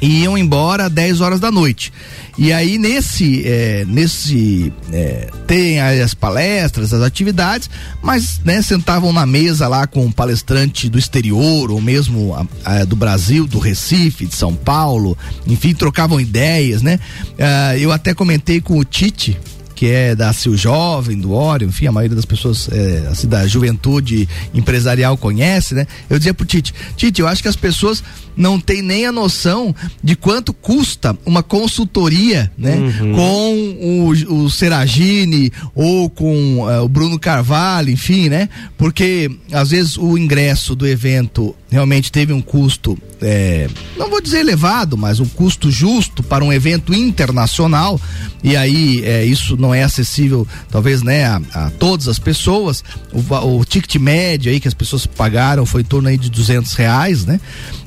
e 0.00 0.22
iam 0.22 0.36
embora 0.36 0.86
às 0.86 0.92
10 0.92 1.20
horas 1.20 1.40
da 1.40 1.50
noite. 1.50 1.92
E 2.38 2.52
aí 2.52 2.78
nesse 2.78 3.46
é, 3.46 3.84
nesse 3.86 4.72
é, 4.92 5.28
tem 5.46 5.80
as 5.80 6.14
palestras, 6.14 6.94
as 6.94 7.02
atividades, 7.02 7.68
mas 8.02 8.40
né, 8.44 8.62
sentavam 8.62 9.12
na 9.12 9.26
mesa 9.26 9.68
lá 9.68 9.86
com 9.86 10.06
um 10.06 10.12
palestrante 10.12 10.88
do 10.88 10.98
exterior 10.98 11.70
ou 11.70 11.80
mesmo 11.80 12.34
a, 12.34 12.80
a, 12.80 12.84
do 12.84 12.96
Brasil, 12.96 13.46
do 13.46 13.58
Recife, 13.58 14.26
de 14.26 14.34
São 14.34 14.54
Paulo, 14.54 15.16
enfim, 15.46 15.74
trocavam 15.74 16.20
ideias, 16.20 16.82
né? 16.82 16.98
Uh, 17.32 17.78
eu 17.78 17.92
até 17.92 18.14
comentei 18.14 18.60
com 18.60 18.78
o 18.78 18.84
Tite, 18.84 19.38
que 19.80 19.86
é 19.86 20.14
da 20.14 20.30
Sil 20.36 20.52
Jovem, 20.56 21.18
do 21.18 21.32
Óleo, 21.32 21.66
enfim, 21.66 21.86
a 21.86 21.92
maioria 21.92 22.14
das 22.14 22.26
pessoas 22.26 22.68
é, 22.70 23.08
assim, 23.10 23.26
da 23.26 23.46
juventude 23.46 24.28
empresarial 24.52 25.16
conhece, 25.16 25.74
né? 25.74 25.86
Eu 26.08 26.18
dizia 26.18 26.34
pro 26.34 26.44
Tite, 26.44 26.74
Tite, 26.96 27.20
eu 27.20 27.26
acho 27.26 27.40
que 27.40 27.48
as 27.48 27.56
pessoas 27.56 28.04
não 28.40 28.58
têm 28.58 28.80
nem 28.80 29.04
a 29.04 29.12
noção 29.12 29.74
de 30.02 30.16
quanto 30.16 30.54
custa 30.54 31.16
uma 31.26 31.42
consultoria, 31.42 32.50
né? 32.56 32.76
Uhum. 32.76 33.12
Com 33.14 34.34
o, 34.34 34.44
o 34.44 34.50
Seragini 34.50 35.52
ou 35.74 36.08
com 36.08 36.60
uh, 36.60 36.82
o 36.82 36.88
Bruno 36.88 37.18
Carvalho, 37.18 37.90
enfim, 37.90 38.30
né? 38.30 38.48
Porque 38.78 39.30
às 39.52 39.70
vezes 39.70 39.98
o 39.98 40.16
ingresso 40.16 40.74
do 40.74 40.86
evento 40.86 41.54
realmente 41.70 42.10
teve 42.10 42.32
um 42.32 42.40
custo, 42.40 42.98
é, 43.22 43.68
não 43.96 44.10
vou 44.10 44.20
dizer 44.20 44.40
elevado, 44.40 44.96
mas 44.96 45.20
um 45.20 45.26
custo 45.26 45.70
justo 45.70 46.22
para 46.22 46.44
um 46.44 46.52
evento 46.52 46.92
internacional. 46.92 48.00
E 48.42 48.56
aí 48.56 49.04
é, 49.04 49.24
isso 49.24 49.56
não 49.56 49.72
é 49.72 49.82
acessível, 49.82 50.48
talvez, 50.70 51.02
né, 51.02 51.26
a, 51.26 51.40
a 51.54 51.70
todas 51.70 52.08
as 52.08 52.18
pessoas. 52.18 52.82
O, 53.12 53.58
o 53.58 53.64
ticket 53.64 53.96
médio 53.96 54.50
aí 54.50 54.58
que 54.58 54.66
as 54.66 54.74
pessoas 54.74 55.06
pagaram 55.06 55.64
foi 55.66 55.82
em 55.82 55.84
torno 55.84 56.08
aí 56.08 56.16
de 56.16 56.30
duzentos 56.30 56.72
reais, 56.72 57.24
né? 57.24 57.38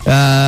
Ah, 0.05 0.42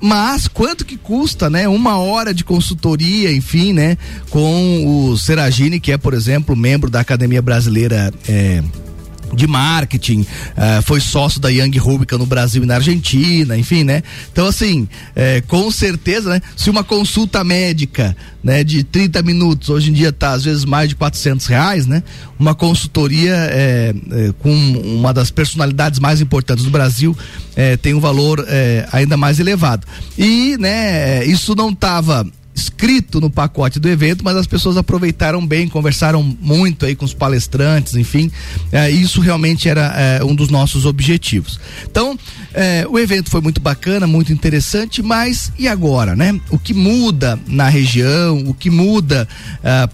mas 0.00 0.46
quanto 0.46 0.84
que 0.84 0.96
custa, 0.96 1.50
né? 1.50 1.68
Uma 1.68 1.98
hora 1.98 2.32
de 2.32 2.44
consultoria, 2.44 3.32
enfim, 3.32 3.72
né? 3.72 3.96
Com 4.30 5.10
o 5.10 5.16
Seragini, 5.16 5.80
que 5.80 5.92
é, 5.92 5.98
por 5.98 6.14
exemplo, 6.14 6.54
membro 6.54 6.88
da 6.88 7.00
Academia 7.00 7.42
Brasileira 7.42 8.12
eh, 8.28 8.62
de 9.32 9.46
marketing, 9.46 10.26
eh, 10.56 10.80
foi 10.82 11.00
sócio 11.00 11.40
da 11.40 11.48
Young 11.48 11.76
Rubica 11.78 12.16
no 12.16 12.26
Brasil 12.26 12.62
e 12.62 12.66
na 12.66 12.76
Argentina, 12.76 13.56
enfim, 13.56 13.84
né? 13.84 14.02
Então, 14.32 14.46
assim, 14.46 14.88
eh, 15.14 15.42
com 15.46 15.70
certeza, 15.70 16.30
né? 16.30 16.42
Se 16.56 16.70
uma 16.70 16.82
consulta 16.82 17.42
médica, 17.44 18.16
né, 18.42 18.62
de 18.64 18.84
30 18.84 19.22
minutos, 19.22 19.68
hoje 19.68 19.90
em 19.90 19.92
dia 19.92 20.12
tá 20.12 20.32
às 20.32 20.44
vezes 20.44 20.64
mais 20.64 20.88
de 20.88 20.94
400 20.94 21.46
reais, 21.46 21.86
né? 21.86 22.02
Uma 22.38 22.54
consultoria 22.54 23.34
eh, 23.34 23.94
eh, 24.10 24.32
com 24.38 24.52
uma 24.52 25.12
das 25.12 25.30
personalidades 25.30 25.98
mais 25.98 26.20
importantes 26.20 26.64
do 26.64 26.70
Brasil 26.70 27.16
tem 27.82 27.92
um 27.92 27.98
valor 27.98 28.46
ainda 28.92 29.16
mais 29.16 29.40
elevado. 29.40 29.84
E, 30.16 30.56
né, 30.58 31.24
isso 31.24 31.56
não 31.56 31.74
tava 31.74 32.24
escrito 32.58 33.20
no 33.20 33.30
pacote 33.30 33.78
do 33.78 33.88
evento, 33.88 34.24
mas 34.24 34.36
as 34.36 34.46
pessoas 34.46 34.76
aproveitaram 34.76 35.46
bem, 35.46 35.68
conversaram 35.68 36.22
muito 36.22 36.84
aí 36.84 36.94
com 36.94 37.04
os 37.04 37.14
palestrantes, 37.14 37.94
enfim, 37.94 38.30
eh, 38.72 38.90
isso 38.90 39.20
realmente 39.20 39.68
era 39.68 39.94
eh, 39.96 40.24
um 40.24 40.34
dos 40.34 40.48
nossos 40.48 40.84
objetivos. 40.84 41.58
Então, 41.88 42.18
eh, 42.52 42.84
o 42.90 42.98
evento 42.98 43.30
foi 43.30 43.40
muito 43.40 43.60
bacana, 43.60 44.06
muito 44.06 44.32
interessante, 44.32 45.02
mas 45.02 45.52
e 45.58 45.68
agora, 45.68 46.16
né? 46.16 46.38
O 46.50 46.58
que 46.58 46.74
muda 46.74 47.38
na 47.46 47.68
região, 47.68 48.44
o 48.46 48.54
que 48.54 48.70
muda 48.70 49.28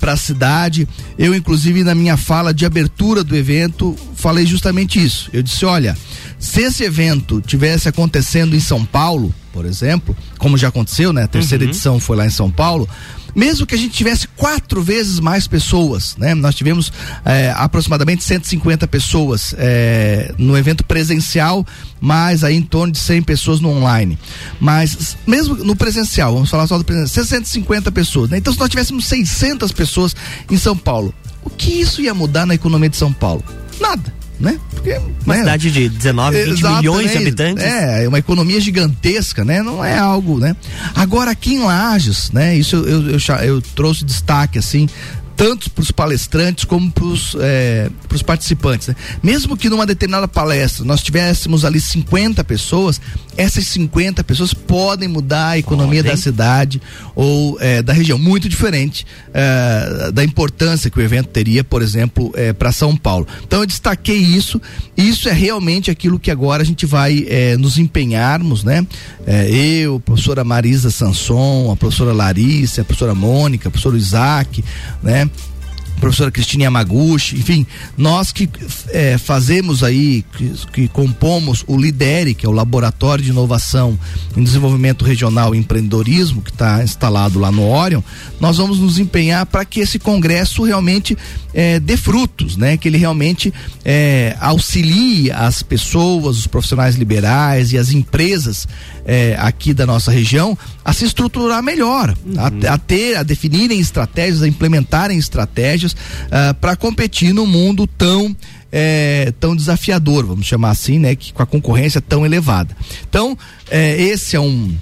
para 0.01 0.13
a 0.13 0.17
cidade? 0.17 0.89
Eu, 1.19 1.35
inclusive, 1.35 1.85
na 1.85 1.95
minha 1.95 2.17
fala 2.17 2.55
de 2.55 2.65
abertura 2.65 3.23
do 3.23 3.37
evento, 3.37 3.97
falei 4.17 4.47
justamente 4.47 5.03
isso. 5.05 5.29
Eu 5.33 5.43
disse, 5.43 5.65
olha, 5.65 5.97
se 6.45 6.61
esse 6.61 6.85
evento 6.85 7.41
tivesse 7.41 7.89
acontecendo 7.89 8.55
em 8.55 8.61
São 8.61 8.85
Paulo, 8.85 9.35
por 9.51 9.65
exemplo, 9.65 10.15
como 10.37 10.59
já 10.59 10.69
aconteceu, 10.69 11.11
né? 11.11 11.23
A 11.23 11.27
terceira 11.27 11.65
edição 11.65 11.99
foi 11.99 12.19
lá 12.19 12.27
em 12.27 12.31
São 12.31 12.51
Paulo. 12.51 12.87
Mesmo 13.35 13.67
que 13.67 13.75
a 13.75 13.79
gente 13.79 13.95
tivesse 13.95 14.29
quatro 14.29 14.83
vezes 14.83 15.19
mais 15.21 15.49
pessoas, 15.49 16.15
né? 16.19 16.35
Nós 16.35 16.55
tivemos 16.55 16.93
eh, 17.25 17.51
aproximadamente 17.57 18.23
150 18.23 18.87
pessoas 18.87 19.55
eh, 19.57 20.35
no 20.37 20.57
evento 20.57 20.85
presencial, 20.85 21.67
mais 21.99 22.45
aí 22.45 22.57
em 22.57 22.63
torno 22.63 22.93
de 22.93 22.99
100 22.99 23.23
pessoas 23.23 23.59
no 23.59 23.71
online. 23.71 24.19
Mas 24.61 25.17
mesmo 25.27 25.55
no 25.57 25.75
presencial, 25.75 26.35
vamos 26.35 26.51
falar 26.51 26.67
só 26.67 26.77
do 26.77 26.85
presencial, 26.85 27.25
150 27.25 27.91
pessoas, 27.91 28.29
né? 28.29 28.37
Então 28.37 28.53
se 28.53 28.61
nós 28.61 28.69
tivéssemos 28.69 29.07
600 29.07 29.73
pessoas 29.73 30.15
em 30.51 30.59
São 30.59 30.77
Paulo, 30.77 31.13
o 31.43 31.49
que 31.49 31.81
isso 31.81 32.03
ia 32.03 32.13
mudar 32.13 32.45
na 32.45 32.55
economia 32.55 32.91
de 32.91 32.99
São 32.99 33.13
Paulo? 33.15 33.43
Nada, 33.81 34.13
né? 34.39 34.59
Porque, 34.71 35.01
Uma 35.25 35.35
né? 35.35 35.41
cidade 35.41 35.71
de 35.71 35.89
19, 35.89 36.45
20 36.45 36.63
milhões 36.63 37.11
de 37.11 37.19
habitantes. 37.19 37.65
É, 37.65 38.07
uma 38.09 38.19
economia 38.19 38.61
gigantesca, 38.61 39.45
né? 39.45 39.63
Não 39.63 39.85
é 39.85 39.97
algo, 39.99 40.39
né? 40.39 40.57
Agora 40.95 41.31
aqui 41.31 41.55
em 41.55 41.61
Lages, 41.61 42.31
né? 42.33 42.57
Isso 42.57 42.77
eu, 42.77 42.87
eu, 42.87 43.11
eu, 43.11 43.37
eu 43.45 43.63
trouxe 43.75 44.05
destaque, 44.05 44.59
assim, 44.59 44.89
tanto 45.37 45.71
para 45.71 45.83
os 45.83 45.91
palestrantes 45.91 46.65
como 46.65 46.91
para 46.91 47.05
os 47.05 48.23
participantes. 48.23 48.89
Né? 48.89 48.97
Mesmo 49.23 49.57
que 49.57 49.69
numa 49.69 49.87
determinada 49.87 50.29
palestra 50.29 50.85
nós 50.85 51.03
tivéssemos 51.03 51.65
ali 51.65 51.81
50 51.81 52.43
pessoas, 52.45 53.01
essas 53.37 53.67
50 53.69 54.23
pessoas 54.25 54.55
podem 54.55 55.09
mudar 55.09 55.51
a 55.51 55.59
economia 55.59 56.03
da 56.03 56.17
cidade 56.17 56.81
ou 57.15 57.59
eh, 57.61 57.83
da 57.83 57.93
região. 57.93 58.19
Muito 58.19 58.49
diferente 58.49 59.07
eh, 59.33 60.11
da 60.13 60.25
importância 60.25 60.91
que 60.91 60.99
o 60.99 61.03
evento 61.03 61.29
teria, 61.29 61.65
por 61.65 61.83
exemplo, 61.83 62.33
para 62.59 62.73
São 62.73 62.97
Paulo. 62.97 63.27
Então 63.45 63.61
eu 63.61 63.67
destaquei 63.67 64.17
isso. 64.17 64.61
e 64.97 65.09
Isso 65.09 65.29
é 65.29 65.33
realmente 65.33 65.91
aquilo 65.91 66.19
que 66.19 66.31
agora 66.31 66.63
a 66.63 66.67
gente 66.67 66.87
vai 66.87 67.27
eh, 67.29 67.57
nos 67.57 67.79
empenharmos, 67.79 68.65
né? 68.65 68.87
Eh, 69.27 69.83
eu, 69.85 69.97
a 69.97 70.01
professora 70.01 70.45
Marisa 70.45 70.91
Sanson, 70.91 71.71
a 71.73 71.77
professora 71.77 72.13
Larissa, 72.13 72.83
a 72.83 72.85
professora 72.85 73.15
Mônica, 73.15 73.69
o 73.69 73.71
professor 73.71 73.97
Isaac, 73.97 74.65
né? 75.03 75.29
Professora 76.01 76.31
Cristina 76.31 76.65
Yamaguchi, 76.65 77.37
enfim, 77.37 77.67
nós 77.97 78.33
que 78.33 78.49
eh, 78.91 79.17
fazemos 79.19 79.83
aí, 79.83 80.25
que, 80.37 80.53
que 80.73 80.89
compomos 80.89 81.65
o 81.67 81.77
LIDERE, 81.77 82.35
que 82.35 82.45
é 82.45 82.49
o 82.49 82.53
Laboratório 82.53 83.25
de 83.25 83.31
Inovação 83.31 83.99
em 84.37 84.43
Desenvolvimento 84.43 85.05
Regional 85.05 85.55
e 85.55 85.59
Empreendedorismo, 85.59 86.43
que 86.43 86.51
está 86.51 86.83
instalado 86.83 87.39
lá 87.39 87.51
no 87.51 87.69
Orion, 87.69 88.03
nós 88.41 88.57
vamos 88.57 88.79
nos 88.79 88.99
empenhar 88.99 89.47
para 89.47 89.65
que 89.65 89.81
esse 89.81 89.99
congresso 89.99 90.63
realmente 90.63 91.17
eh, 91.53 91.79
dê 91.81 91.97
frutos, 91.97 92.57
né? 92.57 92.77
Que 92.77 92.89
ele 92.89 92.99
realmente 92.99 93.53
eh, 93.85 94.37
auxilie 94.41 95.31
as 95.31 95.63
pessoas, 95.63 96.39
os 96.39 96.47
profissionais 96.47 96.97
liberais 96.97 97.73
e 97.73 97.79
as 97.79 97.91
empresas 97.91 98.67
eh, 99.05 99.37
aqui 99.39 99.75
da 99.75 99.87
nossa 99.87 100.11
região 100.11 100.57
a 100.85 100.93
se 100.93 101.05
estruturar 101.05 101.63
melhor, 101.63 102.15
a, 102.37 102.75
a 102.75 102.79
ter, 102.79 103.17
a 103.17 103.23
definirem 103.23 103.79
estratégias, 103.79 104.43
a 104.43 104.49
implementarem 104.49 105.19
estratégias 105.19 105.97
para 106.61 106.77
competir 106.77 107.33
no 107.33 107.47
mundo 107.47 107.87
tão 107.87 108.37
é, 108.77 109.33
tão 109.39 109.55
desafiador, 109.55 110.27
vamos 110.27 110.47
chamar 110.47 110.71
assim, 110.71 110.99
né? 110.99 111.15
Que 111.15 111.33
com 111.33 111.41
a 111.41 111.47
concorrência 111.47 112.01
tão 112.01 112.27
elevada. 112.27 112.77
Então, 113.09 113.39
é, 113.71 114.03
esse 114.03 114.35
é 114.35 114.41
um 114.41 114.75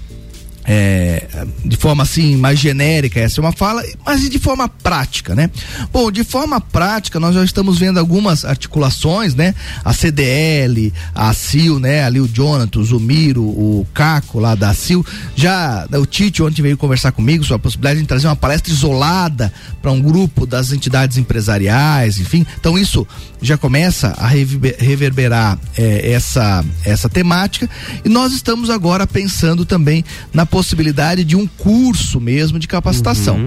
é, 0.65 1.27
de 1.63 1.75
forma 1.77 2.03
assim 2.03 2.35
mais 2.37 2.59
genérica 2.59 3.19
essa 3.19 3.39
é 3.39 3.41
uma 3.41 3.51
fala, 3.51 3.83
mas 4.05 4.29
de 4.29 4.39
forma 4.39 4.67
prática, 4.67 5.35
né? 5.35 5.49
Bom, 5.91 6.11
de 6.11 6.23
forma 6.23 6.59
prática 6.59 7.19
nós 7.19 7.35
já 7.35 7.43
estamos 7.43 7.79
vendo 7.79 7.99
algumas 7.99 8.45
articulações, 8.45 9.35
né? 9.35 9.53
A 9.83 9.93
CDL, 9.93 10.93
a 11.13 11.33
CIL, 11.33 11.79
né? 11.79 12.03
Ali 12.03 12.19
o 12.19 12.27
Jonathan, 12.27 12.79
o 12.79 12.83
Zumiro, 12.83 13.43
o 13.43 13.87
Caco 13.93 14.39
lá 14.39 14.55
da 14.55 14.73
CIL, 14.73 15.05
já 15.35 15.87
o 15.91 16.05
Tite 16.05 16.41
ontem 16.43 16.61
veio 16.61 16.77
conversar 16.77 17.11
comigo 17.11 17.43
sobre 17.43 17.55
a 17.55 17.59
possibilidade 17.59 18.01
de 18.01 18.07
trazer 18.07 18.27
uma 18.27 18.35
palestra 18.35 18.71
isolada 18.71 19.53
para 19.81 19.91
um 19.91 20.01
grupo 20.01 20.45
das 20.45 20.71
entidades 20.71 21.17
empresariais, 21.17 22.19
enfim. 22.19 22.45
Então 22.59 22.77
isso 22.77 23.07
já 23.41 23.57
começa 23.57 24.13
a 24.17 24.27
reverber- 24.27 24.75
reverberar 24.79 25.59
eh, 25.77 26.11
essa 26.11 26.63
essa 26.85 27.09
temática 27.09 27.69
e 28.03 28.09
nós 28.09 28.33
estamos 28.33 28.69
agora 28.69 29.05
pensando 29.05 29.65
também 29.65 30.03
na 30.33 30.45
possibilidade 30.45 31.23
de 31.23 31.32
um 31.35 31.47
curso 31.47 32.19
mesmo 32.19 32.59
de 32.59 32.67
capacitação, 32.67 33.37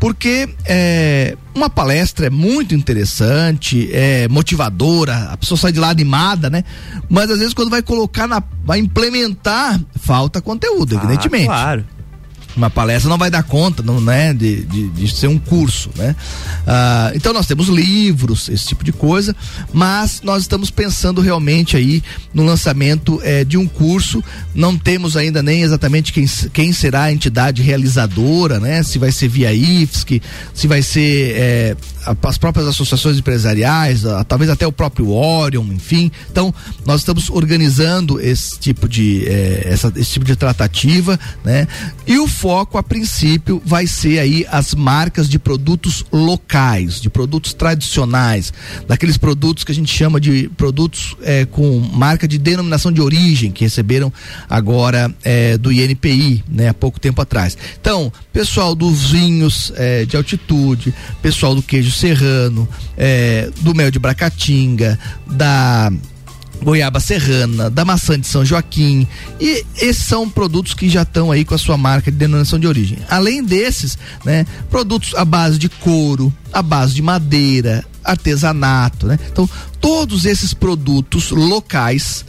porque 0.00 0.48
eh, 0.64 1.36
uma 1.54 1.68
palestra 1.70 2.26
é 2.26 2.30
muito 2.30 2.74
interessante, 2.74 3.88
é 3.92 4.28
motivadora, 4.28 5.30
a 5.30 5.36
pessoa 5.36 5.58
sai 5.58 5.72
de 5.72 5.80
lá 5.80 5.88
animada, 5.90 6.48
né? 6.50 6.64
Mas 7.08 7.30
às 7.30 7.38
vezes 7.38 7.54
quando 7.54 7.70
vai 7.70 7.82
colocar 7.82 8.26
na, 8.26 8.42
vai 8.64 8.78
implementar, 8.78 9.80
falta 10.00 10.40
conteúdo, 10.40 10.94
evidentemente 10.94 11.44
Ah, 11.44 11.62
claro. 11.62 11.84
Uma 12.56 12.70
palestra 12.70 13.08
não 13.10 13.18
vai 13.18 13.30
dar 13.30 13.42
conta, 13.42 13.82
não, 13.82 14.00
né, 14.00 14.32
de, 14.32 14.62
de, 14.64 14.88
de 14.88 15.08
ser 15.14 15.26
um 15.28 15.38
curso, 15.38 15.90
né? 15.96 16.16
Ah, 16.66 17.12
então 17.14 17.32
nós 17.32 17.46
temos 17.46 17.68
livros, 17.68 18.48
esse 18.48 18.66
tipo 18.66 18.82
de 18.82 18.92
coisa, 18.92 19.34
mas 19.72 20.20
nós 20.22 20.42
estamos 20.42 20.70
pensando 20.70 21.20
realmente 21.20 21.76
aí 21.76 22.02
no 22.32 22.44
lançamento 22.44 23.20
eh, 23.22 23.44
de 23.44 23.56
um 23.56 23.66
curso. 23.66 24.22
Não 24.54 24.76
temos 24.76 25.16
ainda 25.16 25.42
nem 25.42 25.62
exatamente 25.62 26.12
quem, 26.12 26.26
quem 26.52 26.72
será 26.72 27.02
a 27.04 27.12
entidade 27.12 27.62
realizadora, 27.62 28.58
né? 28.58 28.82
Se 28.82 28.98
vai 28.98 29.12
ser 29.12 29.28
via 29.28 29.52
IFSC, 29.52 30.20
se 30.54 30.66
vai 30.66 30.82
ser 30.82 31.76
a- 32.06 32.16
as 32.28 32.38
próprias 32.38 32.66
associações 32.68 33.18
empresariais, 33.18 34.04
a- 34.06 34.24
talvez 34.24 34.50
até 34.50 34.66
o 34.66 34.72
próprio 34.72 35.10
Orion, 35.10 35.64
enfim. 35.72 36.10
Então 36.30 36.54
nós 36.86 37.00
estamos 37.00 37.28
organizando 37.30 38.20
esse 38.20 38.58
tipo 38.58 38.88
de 38.88 39.24
eh, 39.26 39.62
essa, 39.70 39.92
esse 39.96 40.12
tipo 40.12 40.24
de 40.24 40.36
tratativa, 40.36 41.18
né? 41.44 41.66
E 42.06 42.18
o 42.18 42.26
foco 42.46 42.78
a 42.78 42.82
princípio 42.82 43.60
vai 43.66 43.88
ser 43.88 44.20
aí 44.20 44.46
as 44.48 44.72
marcas 44.72 45.28
de 45.28 45.36
produtos 45.36 46.04
locais, 46.12 47.00
de 47.00 47.10
produtos 47.10 47.52
tradicionais, 47.52 48.52
daqueles 48.86 49.16
produtos 49.16 49.64
que 49.64 49.72
a 49.72 49.74
gente 49.74 49.92
chama 49.92 50.20
de 50.20 50.48
produtos 50.50 51.16
eh, 51.22 51.44
com 51.46 51.80
marca 51.80 52.28
de 52.28 52.38
denominação 52.38 52.92
de 52.92 53.00
origem 53.00 53.50
que 53.50 53.64
receberam 53.64 54.12
agora 54.48 55.12
eh, 55.24 55.58
do 55.58 55.72
INPI, 55.72 56.44
né? 56.48 56.68
Há 56.68 56.74
pouco 56.74 57.00
tempo 57.00 57.20
atrás. 57.20 57.58
Então, 57.80 58.12
pessoal 58.32 58.76
dos 58.76 59.10
vinhos 59.10 59.72
eh, 59.74 60.04
de 60.04 60.16
altitude, 60.16 60.94
pessoal 61.20 61.52
do 61.52 61.62
queijo 61.62 61.90
serrano, 61.90 62.68
eh, 62.96 63.50
do 63.62 63.74
mel 63.74 63.90
de 63.90 63.98
Bracatinga, 63.98 64.96
da 65.26 65.90
goiaba 66.62 67.00
serrana, 67.00 67.70
da 67.70 67.84
maçã 67.84 68.18
de 68.18 68.26
São 68.26 68.44
Joaquim. 68.44 69.06
E 69.40 69.64
esses 69.76 70.04
são 70.04 70.28
produtos 70.28 70.74
que 70.74 70.88
já 70.88 71.02
estão 71.02 71.30
aí 71.30 71.44
com 71.44 71.54
a 71.54 71.58
sua 71.58 71.76
marca 71.76 72.10
de 72.10 72.16
denominação 72.16 72.58
de 72.58 72.66
origem. 72.66 72.98
Além 73.08 73.44
desses, 73.44 73.96
né, 74.24 74.46
produtos 74.70 75.14
à 75.14 75.24
base 75.24 75.58
de 75.58 75.68
couro, 75.68 76.32
à 76.52 76.62
base 76.62 76.94
de 76.94 77.02
madeira, 77.02 77.84
artesanato, 78.04 79.06
né? 79.06 79.18
Então, 79.30 79.48
todos 79.80 80.24
esses 80.24 80.54
produtos 80.54 81.30
locais 81.30 82.24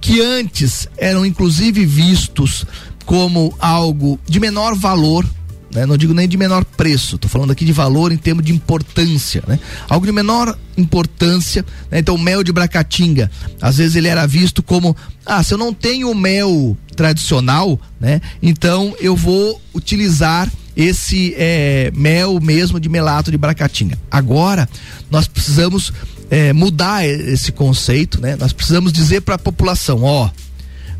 que 0.00 0.20
antes 0.20 0.88
eram 0.96 1.26
inclusive 1.26 1.84
vistos 1.84 2.64
como 3.04 3.54
algo 3.58 4.18
de 4.26 4.40
menor 4.40 4.74
valor 4.74 5.26
né? 5.72 5.86
Não 5.86 5.96
digo 5.96 6.12
nem 6.12 6.28
de 6.28 6.36
menor 6.36 6.64
preço, 6.64 7.18
tô 7.18 7.28
falando 7.28 7.50
aqui 7.50 7.64
de 7.64 7.72
valor 7.72 8.12
em 8.12 8.16
termos 8.16 8.44
de 8.44 8.52
importância, 8.52 9.42
né? 9.46 9.58
Algo 9.88 10.04
de 10.04 10.12
menor 10.12 10.56
importância, 10.76 11.64
né? 11.90 11.98
Então, 11.98 12.14
o 12.14 12.18
mel 12.18 12.42
de 12.42 12.52
Bracatinga, 12.52 13.30
às 13.60 13.78
vezes 13.78 13.96
ele 13.96 14.08
era 14.08 14.26
visto 14.26 14.62
como, 14.62 14.96
ah, 15.24 15.42
se 15.42 15.54
eu 15.54 15.58
não 15.58 15.72
tenho 15.72 16.14
mel 16.14 16.76
tradicional, 16.96 17.80
né? 18.00 18.20
Então, 18.42 18.94
eu 19.00 19.14
vou 19.14 19.60
utilizar 19.74 20.50
esse 20.76 21.34
é, 21.36 21.92
mel 21.94 22.40
mesmo 22.40 22.80
de 22.80 22.88
melato 22.88 23.30
de 23.30 23.36
Bracatinga. 23.36 23.98
Agora, 24.10 24.68
nós 25.10 25.26
precisamos 25.26 25.92
é, 26.30 26.52
mudar 26.52 27.06
esse 27.06 27.52
conceito, 27.52 28.20
né? 28.20 28.36
Nós 28.36 28.52
precisamos 28.52 28.92
dizer 28.92 29.22
para 29.22 29.34
a 29.34 29.38
população, 29.38 30.02
ó, 30.02 30.30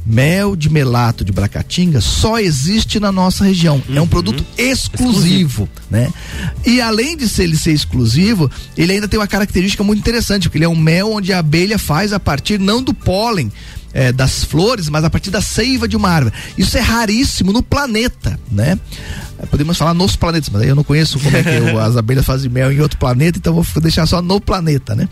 mel 0.05 0.57
de 0.57 0.71
melato 0.71 1.25
de 1.25 1.33
Bracatinga 1.33 2.01
só 2.01 2.39
existe 2.39 2.99
na 2.99 3.13
nossa 3.13 3.45
região. 3.45 3.83
Uhum. 3.89 3.97
É 3.97 4.01
um 4.01 4.07
produto 4.07 4.45
exclusivo, 4.57 5.65
exclusivo, 5.65 5.69
né? 5.91 6.13
E 6.65 6.81
além 6.81 7.17
de 7.17 7.29
ser, 7.29 7.45
ele 7.45 7.57
ser 7.57 7.73
exclusivo, 7.73 8.51
ele 8.77 8.93
ainda 8.93 9.09
tem 9.09 9.19
uma 9.19 9.27
característica 9.27 9.85
muito 9.85 9.99
interessante, 9.99 10.49
porque 10.49 10.59
ele 10.59 10.65
é 10.65 10.69
um 10.69 10.77
mel 10.77 11.13
onde 11.13 11.33
a 11.33 11.39
abelha 11.39 11.79
faz 11.79 12.13
a 12.13 12.21
partir 12.21 12.59
não 12.59 12.83
do 12.83 12.95
pólen, 12.95 13.53
é, 13.93 14.13
das 14.13 14.45
flores, 14.45 14.89
mas 14.89 15.05
a 15.05 15.11
partir 15.11 15.31
da 15.31 15.41
seiva 15.41 15.87
de 15.87 15.97
uma 15.97 16.09
árvore. 16.09 16.35
Isso 16.57 16.77
é 16.79 16.81
raríssimo 16.81 17.53
no 17.53 17.63
planeta, 17.63 18.39
né? 18.51 18.79
É, 19.39 19.47
podemos 19.47 19.77
falar 19.77 19.95
nos 19.95 20.17
planetas, 20.17 20.49
mas 20.49 20.63
aí 20.63 20.69
eu 20.69 20.77
não 20.77 20.85
conheço 20.85 21.19
como 21.19 21.37
é 21.37 21.43
que 21.43 21.49
eu, 21.49 21.79
as 21.79 21.97
abelhas 21.99 22.25
fazem 22.25 22.51
mel 22.51 22.73
em 22.73 22.81
outro 22.81 22.99
planeta, 22.99 23.39
então 23.39 23.55
vou 23.55 23.83
deixar 23.83 24.07
só 24.07 24.23
no 24.23 24.41
planeta, 24.41 24.95
né? 24.95 25.09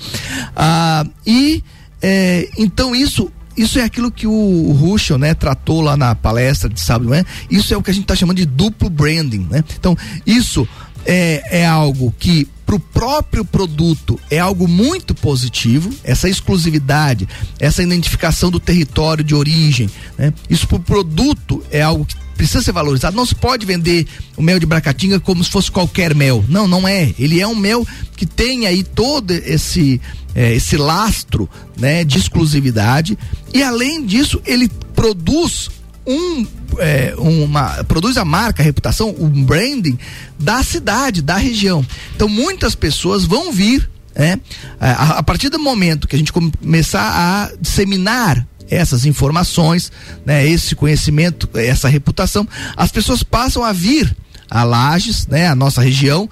Ah, 0.55 1.05
e 1.27 1.62
é, 2.01 2.48
então 2.57 2.94
isso 2.94 3.31
isso 3.59 3.79
é 3.79 3.83
aquilo 3.83 4.11
que 4.11 4.27
o 4.27 4.73
Ruschel, 4.73 5.18
né, 5.18 5.35
tratou 5.35 5.81
lá 5.81 5.97
na 5.97 6.14
palestra 6.14 6.68
de 6.68 6.81
sábado, 6.81 7.11
né? 7.11 7.25
Isso 7.51 7.75
é 7.75 7.77
o 7.77 7.83
que 7.83 7.90
a 7.90 7.94
gente 7.94 8.05
está 8.05 8.14
chamando 8.14 8.37
de 8.37 8.47
duplo 8.47 8.88
branding, 8.88 9.47
né? 9.51 9.64
Então, 9.77 9.97
isso 10.25 10.66
é, 11.05 11.61
é 11.62 11.66
algo 11.66 12.14
que 12.18 12.47
para 12.68 12.76
o 12.76 12.81
próprio 12.81 13.46
produto 13.46 14.20
é 14.31 14.38
algo 14.38 14.68
muito 14.68 15.14
positivo, 15.14 15.90
essa 16.04 16.28
exclusividade, 16.28 17.26
essa 17.59 17.83
identificação 17.83 18.50
do 18.50 18.61
território 18.61 19.24
de 19.24 19.35
origem, 19.35 19.88
né? 20.18 20.35
Isso 20.50 20.68
para 20.68 20.76
o 20.76 20.81
produto 20.81 21.64
é 21.70 21.81
algo 21.81 22.04
que 22.04 22.14
precisa 22.37 22.62
ser 22.62 22.72
valorizado. 22.72 23.16
Não 23.16 23.24
se 23.24 23.35
pode 23.35 23.64
vender 23.64 24.07
o 24.37 24.42
mel 24.42 24.61
de 24.61 24.66
Bracatinga 24.66 25.18
como 25.18 25.42
se 25.42 25.50
fosse 25.50 25.70
qualquer 25.70 26.14
mel. 26.14 26.44
Não, 26.46 26.68
não 26.68 26.87
é. 26.87 27.14
Ele 27.18 27.40
é 27.40 27.46
um 27.46 27.57
mel 27.57 27.87
que 28.14 28.26
tem 28.26 28.66
aí 28.66 28.85
todo 28.85 29.31
esse 29.31 29.98
é, 30.35 30.52
esse 30.52 30.76
lastro, 30.76 31.48
né, 31.74 32.04
de 32.04 32.18
exclusividade. 32.18 33.18
E 33.54 33.62
além 33.62 34.04
disso, 34.04 34.42
ele 34.44 34.68
produz 34.94 35.70
um, 36.09 36.47
é, 36.79 37.14
uma 37.18 37.85
produz 37.85 38.16
a 38.16 38.25
marca, 38.25 38.62
a 38.62 38.64
reputação, 38.64 39.11
o 39.11 39.29
branding 39.29 39.99
da 40.38 40.62
cidade, 40.62 41.21
da 41.21 41.37
região. 41.37 41.85
Então 42.16 42.29
muitas 42.29 42.75
pessoas 42.75 43.25
vão 43.25 43.53
vir, 43.53 43.88
né, 44.16 44.40
a, 44.81 45.18
a 45.18 45.23
partir 45.23 45.51
do 45.51 45.59
momento 45.59 46.09
que 46.09 46.16
a 46.16 46.18
gente 46.18 46.33
começar 46.33 47.03
a 47.03 47.53
disseminar 47.61 48.47
essas 48.71 49.05
informações, 49.05 49.92
né, 50.25 50.47
esse 50.47 50.75
conhecimento, 50.75 51.49
essa 51.55 51.88
reputação, 51.88 52.49
as 52.77 52.90
pessoas 52.90 53.23
passam 53.23 53.62
a 53.62 53.73
vir 53.73 54.16
a 54.51 54.64
Lages, 54.64 55.27
né, 55.27 55.47
a 55.47 55.55
nossa 55.55 55.83
região, 55.83 56.29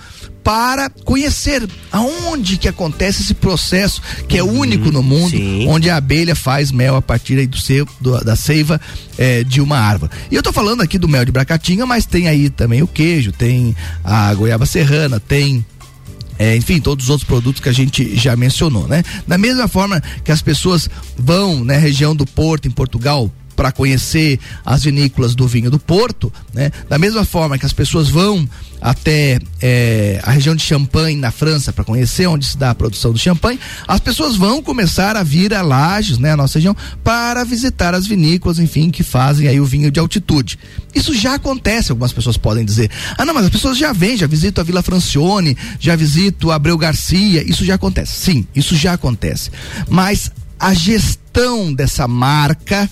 para 0.47 0.89
conhecer 0.89 1.69
aonde 1.91 2.57
que 2.57 2.69
acontece 2.69 3.21
esse 3.21 3.35
processo 3.35 4.01
que 4.29 4.39
é 4.39 4.45
uhum, 4.45 4.61
único 4.61 4.93
no 4.93 5.03
mundo, 5.03 5.31
sim. 5.31 5.67
onde 5.67 5.91
a 5.91 5.97
abelha 5.97 6.37
faz 6.37 6.71
mel 6.71 6.95
a 6.95 7.03
partir 7.03 7.45
do, 7.49 7.59
seu, 7.59 7.85
do 8.01 8.23
da 8.23 8.37
seiva 8.37 8.81
é, 9.19 9.43
de 9.43 9.61
uma 9.61 9.77
árvore. 9.77 10.13
E 10.31 10.37
eu 10.37 10.45
tô 10.45 10.53
falando 10.53 10.83
aqui 10.83 10.99
do 10.99 11.09
mel 11.09 11.25
de 11.25 11.33
Bracatinga, 11.33 11.85
mas 11.85 12.07
tem 12.07 12.29
aí 12.29 12.49
também 12.49 12.81
o 12.81 12.87
queijo, 12.87 13.33
tem 13.33 13.75
a 14.05 14.33
goiaba 14.35 14.67
serrana, 14.67 15.19
tem 15.19 15.67
é, 16.39 16.55
enfim, 16.55 16.81
todos 16.81 17.07
os 17.07 17.11
outros 17.11 17.27
produtos 17.27 17.61
que 17.61 17.69
a 17.69 17.73
gente 17.73 18.15
já 18.15 18.37
mencionou, 18.37 18.87
né? 18.87 19.03
Da 19.27 19.37
mesma 19.37 19.67
forma 19.67 20.01
que 20.23 20.31
as 20.31 20.43
pessoas 20.43 20.89
vão 21.19 21.65
na 21.65 21.75
né, 21.75 21.79
região 21.81 22.15
do 22.15 22.25
Porto, 22.25 22.69
em 22.69 22.71
Portugal, 22.71 23.33
para 23.57 23.73
conhecer 23.73 24.38
as 24.64 24.85
vinícolas 24.85 25.35
do 25.35 25.49
vinho 25.49 25.71
do 25.71 25.79
Porto, 25.79 26.33
né? 26.53 26.71
Da 26.88 26.99
mesma 26.99 27.25
forma 27.25 27.59
que 27.59 27.66
as 27.66 27.73
pessoas 27.73 28.09
vão 28.09 28.47
até 28.81 29.40
é, 29.61 30.21
a 30.23 30.31
região 30.31 30.55
de 30.55 30.62
Champagne 30.62 31.16
na 31.16 31.31
França 31.31 31.73
para 31.73 31.83
conhecer 31.83 32.27
onde 32.27 32.45
se 32.45 32.59
dá 32.59 32.71
a 32.71 32.75
produção 32.75 33.12
do 33.12 33.19
champanhe, 33.19 33.59
as 33.88 34.01
pessoas 34.01 34.37
vão 34.37 34.62
começar 34.62 35.16
a 35.16 35.23
vir 35.23 35.55
a 35.55 35.62
Lages, 35.62 36.19
né, 36.19 36.33
a 36.33 36.37
nossa 36.37 36.59
região, 36.59 36.77
para 37.03 37.42
visitar 37.42 37.95
as 37.95 38.07
vinícolas, 38.07 38.59
enfim, 38.59 38.90
que 38.90 39.03
fazem 39.03 39.49
aí 39.49 39.59
o 39.59 39.64
vinho 39.64 39.90
de 39.90 39.99
altitude. 39.99 40.59
Isso 40.95 41.14
já 41.14 41.35
acontece, 41.35 41.90
algumas 41.90 42.12
pessoas 42.12 42.37
podem 42.37 42.64
dizer. 42.64 42.90
Ah, 43.16 43.25
não, 43.25 43.35
mas 43.35 43.47
as 43.47 43.51
pessoas 43.51 43.79
já 43.79 43.92
vêm, 43.92 44.16
já 44.16 44.27
visitam 44.27 44.62
a 44.62 44.64
Vila 44.64 44.83
Francione, 44.83 45.57
já 45.81 45.97
visito 45.97 46.51
Abreu 46.51 46.77
Garcia, 46.77 47.42
isso 47.42 47.64
já 47.64 47.75
acontece. 47.75 48.12
Sim, 48.21 48.47
isso 48.55 48.77
já 48.77 48.92
acontece. 48.92 49.51
Mas 49.88 50.31
a 50.59 50.73
gestão 50.75 51.73
dessa 51.73 52.07
marca 52.09 52.88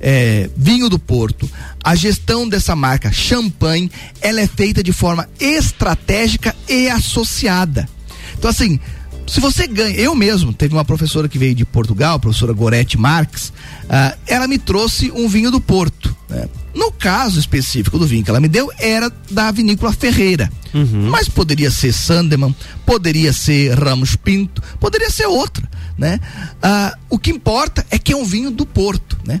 é, 0.00 0.48
vinho 0.56 0.88
do 0.88 0.98
Porto, 0.98 1.48
a 1.82 1.94
gestão 1.94 2.48
dessa 2.48 2.76
marca 2.76 3.12
champanhe, 3.12 3.90
ela 4.20 4.40
é 4.40 4.46
feita 4.46 4.82
de 4.82 4.92
forma 4.92 5.28
estratégica 5.40 6.54
e 6.68 6.88
associada. 6.88 7.88
Então, 8.38 8.50
assim, 8.50 8.78
se 9.26 9.40
você 9.40 9.66
ganha, 9.66 9.96
eu 9.96 10.14
mesmo, 10.14 10.52
teve 10.52 10.74
uma 10.74 10.84
professora 10.84 11.28
que 11.28 11.38
veio 11.38 11.54
de 11.54 11.64
Portugal, 11.64 12.16
a 12.16 12.18
professora 12.18 12.52
Gorete 12.52 12.96
Marques, 12.96 13.48
uh, 13.48 14.16
ela 14.26 14.46
me 14.46 14.58
trouxe 14.58 15.10
um 15.10 15.28
vinho 15.28 15.50
do 15.50 15.60
Porto. 15.60 16.14
Né? 16.28 16.48
No 16.74 16.92
caso 16.92 17.40
específico 17.40 17.98
do 17.98 18.06
vinho 18.06 18.22
que 18.22 18.30
ela 18.30 18.40
me 18.40 18.48
deu, 18.48 18.70
era 18.78 19.10
da 19.30 19.50
vinícola 19.50 19.92
Ferreira. 19.92 20.50
Uhum. 20.72 21.08
Mas 21.10 21.28
poderia 21.28 21.70
ser 21.70 21.92
Sandeman, 21.92 22.54
poderia 22.84 23.32
ser 23.32 23.72
Ramos 23.78 24.14
Pinto, 24.14 24.62
poderia 24.78 25.10
ser 25.10 25.26
outra. 25.26 25.68
Né? 25.98 26.20
Uh, 26.56 26.98
o 27.10 27.18
que 27.18 27.30
importa 27.30 27.84
é 27.90 27.98
que 27.98 28.12
é 28.12 28.16
um 28.16 28.24
vinho 28.24 28.50
do 28.50 28.66
Porto. 28.66 29.18
Né? 29.26 29.40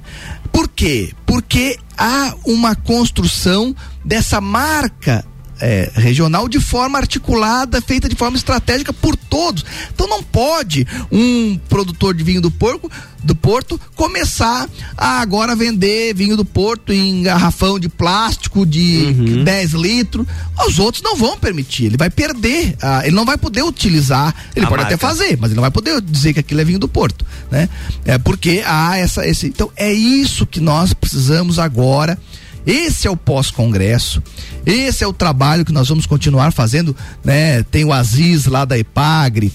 Por 0.50 0.68
quê? 0.68 1.12
Porque 1.26 1.78
há 1.96 2.34
uma 2.44 2.74
construção 2.74 3.76
dessa 4.04 4.40
marca 4.40 5.24
é, 5.60 5.90
regional 5.94 6.48
de 6.48 6.60
forma 6.60 6.98
articulada, 6.98 7.80
feita 7.80 8.08
de 8.08 8.14
forma 8.14 8.36
estratégica 8.36 8.92
por 8.92 9.16
todos. 9.16 9.64
Então 9.92 10.06
não 10.06 10.22
pode 10.22 10.86
um 11.10 11.58
produtor 11.68 12.14
de 12.14 12.22
vinho 12.22 12.40
do 12.40 12.50
porco 12.50 12.90
do 13.26 13.34
Porto 13.34 13.78
começar 13.94 14.68
a 14.96 15.20
agora 15.20 15.56
vender 15.56 16.14
vinho 16.14 16.36
do 16.36 16.44
Porto 16.44 16.92
em 16.92 17.22
garrafão 17.22 17.78
de 17.78 17.88
plástico 17.88 18.64
de 18.64 19.14
uhum. 19.18 19.44
10 19.44 19.72
litros. 19.72 20.26
Os 20.66 20.78
outros 20.78 21.02
não 21.02 21.16
vão 21.16 21.36
permitir, 21.36 21.86
ele 21.86 21.96
vai 21.96 22.08
perder, 22.08 22.76
ah, 22.80 23.02
ele 23.04 23.16
não 23.16 23.24
vai 23.24 23.36
poder 23.36 23.62
utilizar, 23.64 24.34
ele 24.54 24.64
a 24.64 24.68
pode 24.68 24.82
marca. 24.82 24.94
até 24.94 24.96
fazer, 24.96 25.36
mas 25.40 25.50
ele 25.50 25.56
não 25.56 25.62
vai 25.62 25.70
poder 25.72 26.00
dizer 26.00 26.32
que 26.32 26.40
aquilo 26.40 26.60
é 26.60 26.64
vinho 26.64 26.78
do 26.78 26.88
Porto, 26.88 27.26
né? 27.50 27.68
É 28.04 28.16
porque 28.16 28.62
há 28.64 28.96
essa 28.96 29.26
esse, 29.26 29.48
então 29.48 29.70
é 29.76 29.92
isso 29.92 30.46
que 30.46 30.60
nós 30.60 30.94
precisamos 30.94 31.58
agora 31.58 32.16
esse 32.66 33.06
é 33.06 33.10
o 33.10 33.16
pós-congresso. 33.16 34.20
Esse 34.64 35.04
é 35.04 35.06
o 35.06 35.12
trabalho 35.12 35.64
que 35.64 35.72
nós 35.72 35.88
vamos 35.88 36.04
continuar 36.04 36.52
fazendo, 36.52 36.96
né? 37.24 37.62
Tem 37.62 37.84
o 37.84 37.92
Aziz 37.92 38.46
lá 38.46 38.64
da 38.64 38.76
Epagre, 38.76 39.52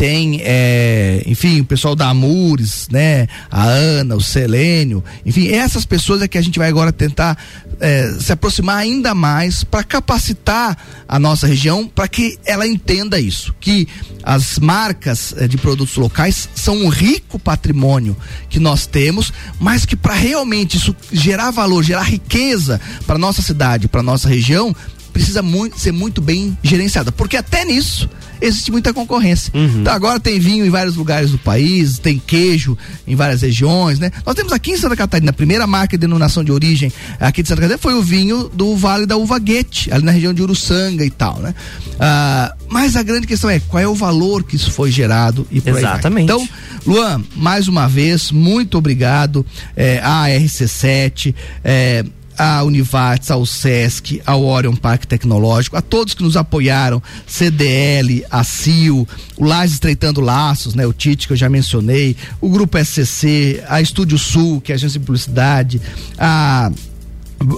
tem, 0.00 0.40
é, 0.42 1.22
enfim, 1.26 1.60
o 1.60 1.64
pessoal 1.66 1.94
da 1.94 2.08
Amures, 2.08 2.88
né? 2.90 3.28
A 3.50 3.64
Ana, 3.64 4.16
o 4.16 4.20
Selênio, 4.22 5.04
enfim, 5.26 5.48
essas 5.48 5.84
pessoas 5.84 6.22
é 6.22 6.28
que 6.28 6.38
a 6.38 6.42
gente 6.42 6.58
vai 6.58 6.70
agora 6.70 6.90
tentar 6.90 7.36
é, 7.80 8.12
se 8.20 8.32
aproximar 8.32 8.76
ainda 8.76 9.14
mais 9.14 9.64
para 9.64 9.82
capacitar 9.82 10.76
a 11.08 11.18
nossa 11.18 11.46
região 11.46 11.88
para 11.88 12.06
que 12.06 12.38
ela 12.44 12.66
entenda 12.66 13.18
isso, 13.18 13.54
que 13.58 13.88
as 14.22 14.58
marcas 14.58 15.34
é, 15.36 15.48
de 15.48 15.56
produtos 15.56 15.96
locais 15.96 16.48
são 16.54 16.76
um 16.76 16.88
rico 16.88 17.38
patrimônio 17.38 18.16
que 18.48 18.60
nós 18.60 18.86
temos, 18.86 19.32
mas 19.58 19.86
que 19.86 19.96
para 19.96 20.14
realmente 20.14 20.76
isso 20.76 20.94
gerar 21.10 21.50
valor, 21.50 21.82
gerar 21.82 22.02
riqueza 22.02 22.80
para 23.06 23.18
nossa 23.18 23.40
cidade, 23.42 23.88
para 23.88 24.02
nossa 24.02 24.28
região, 24.28 24.76
precisa 25.20 25.42
muito, 25.42 25.78
ser 25.78 25.92
muito 25.92 26.22
bem 26.22 26.56
gerenciada, 26.62 27.12
porque 27.12 27.36
até 27.36 27.62
nisso 27.64 28.08
existe 28.40 28.72
muita 28.72 28.94
concorrência. 28.94 29.52
Uhum. 29.54 29.80
Então 29.82 29.92
agora 29.92 30.18
tem 30.18 30.40
vinho 30.40 30.64
em 30.64 30.70
vários 30.70 30.96
lugares 30.96 31.30
do 31.30 31.38
país, 31.38 31.98
tem 31.98 32.18
queijo 32.18 32.76
em 33.06 33.14
várias 33.14 33.42
regiões, 33.42 33.98
né? 33.98 34.10
Nós 34.24 34.34
temos 34.34 34.50
aqui 34.50 34.70
em 34.72 34.78
Santa 34.78 34.96
Catarina, 34.96 35.30
a 35.30 35.34
primeira 35.34 35.66
marca 35.66 35.98
de 35.98 36.00
denominação 36.00 36.42
de 36.42 36.50
origem 36.50 36.90
aqui 37.18 37.42
de 37.42 37.48
Santa 37.48 37.60
Catarina 37.60 37.78
foi 37.78 37.92
o 37.94 38.02
vinho 38.02 38.48
do 38.48 38.74
Vale 38.76 39.04
da 39.04 39.18
Uva 39.18 39.38
Guete, 39.38 39.92
ali 39.92 40.02
na 40.02 40.12
região 40.12 40.32
de 40.32 40.40
Uruçanga 40.42 41.04
e 41.04 41.10
tal, 41.10 41.38
né? 41.38 41.54
Ah, 41.98 42.54
mas 42.66 42.96
a 42.96 43.02
grande 43.02 43.26
questão 43.26 43.50
é 43.50 43.60
qual 43.60 43.82
é 43.82 43.86
o 43.86 43.94
valor 43.94 44.42
que 44.42 44.56
isso 44.56 44.70
foi 44.70 44.90
gerado 44.90 45.46
e 45.50 45.60
por 45.60 45.76
Exatamente. 45.76 46.24
Então, 46.24 46.48
Luan, 46.86 47.22
mais 47.36 47.68
uma 47.68 47.86
vez, 47.86 48.32
muito 48.32 48.78
obrigado 48.78 49.44
é, 49.76 50.00
à 50.02 50.24
RC7, 50.28 51.34
é, 51.62 52.04
a 52.42 52.62
Univates, 52.62 53.30
ao 53.30 53.44
SESC, 53.44 54.22
ao 54.24 54.42
Orion 54.42 54.74
Parque 54.74 55.06
Tecnológico, 55.06 55.76
a 55.76 55.82
todos 55.82 56.14
que 56.14 56.22
nos 56.22 56.38
apoiaram, 56.38 57.02
CDL, 57.26 58.24
a 58.30 58.42
CIO, 58.42 59.06
o 59.36 59.44
Lages 59.44 59.74
Estreitando 59.74 60.22
Laços, 60.22 60.74
né, 60.74 60.86
o 60.86 60.92
TIT 60.94 61.26
que 61.26 61.34
eu 61.34 61.36
já 61.36 61.50
mencionei, 61.50 62.16
o 62.40 62.48
Grupo 62.48 62.78
SCC, 62.82 63.62
a 63.68 63.82
Estúdio 63.82 64.16
Sul, 64.16 64.58
que 64.58 64.72
é 64.72 64.74
a 64.74 64.76
agência 64.76 64.98
de 64.98 65.04
publicidade, 65.04 65.82
a 66.16 66.72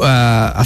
a, 0.01 0.63
a 0.63 0.65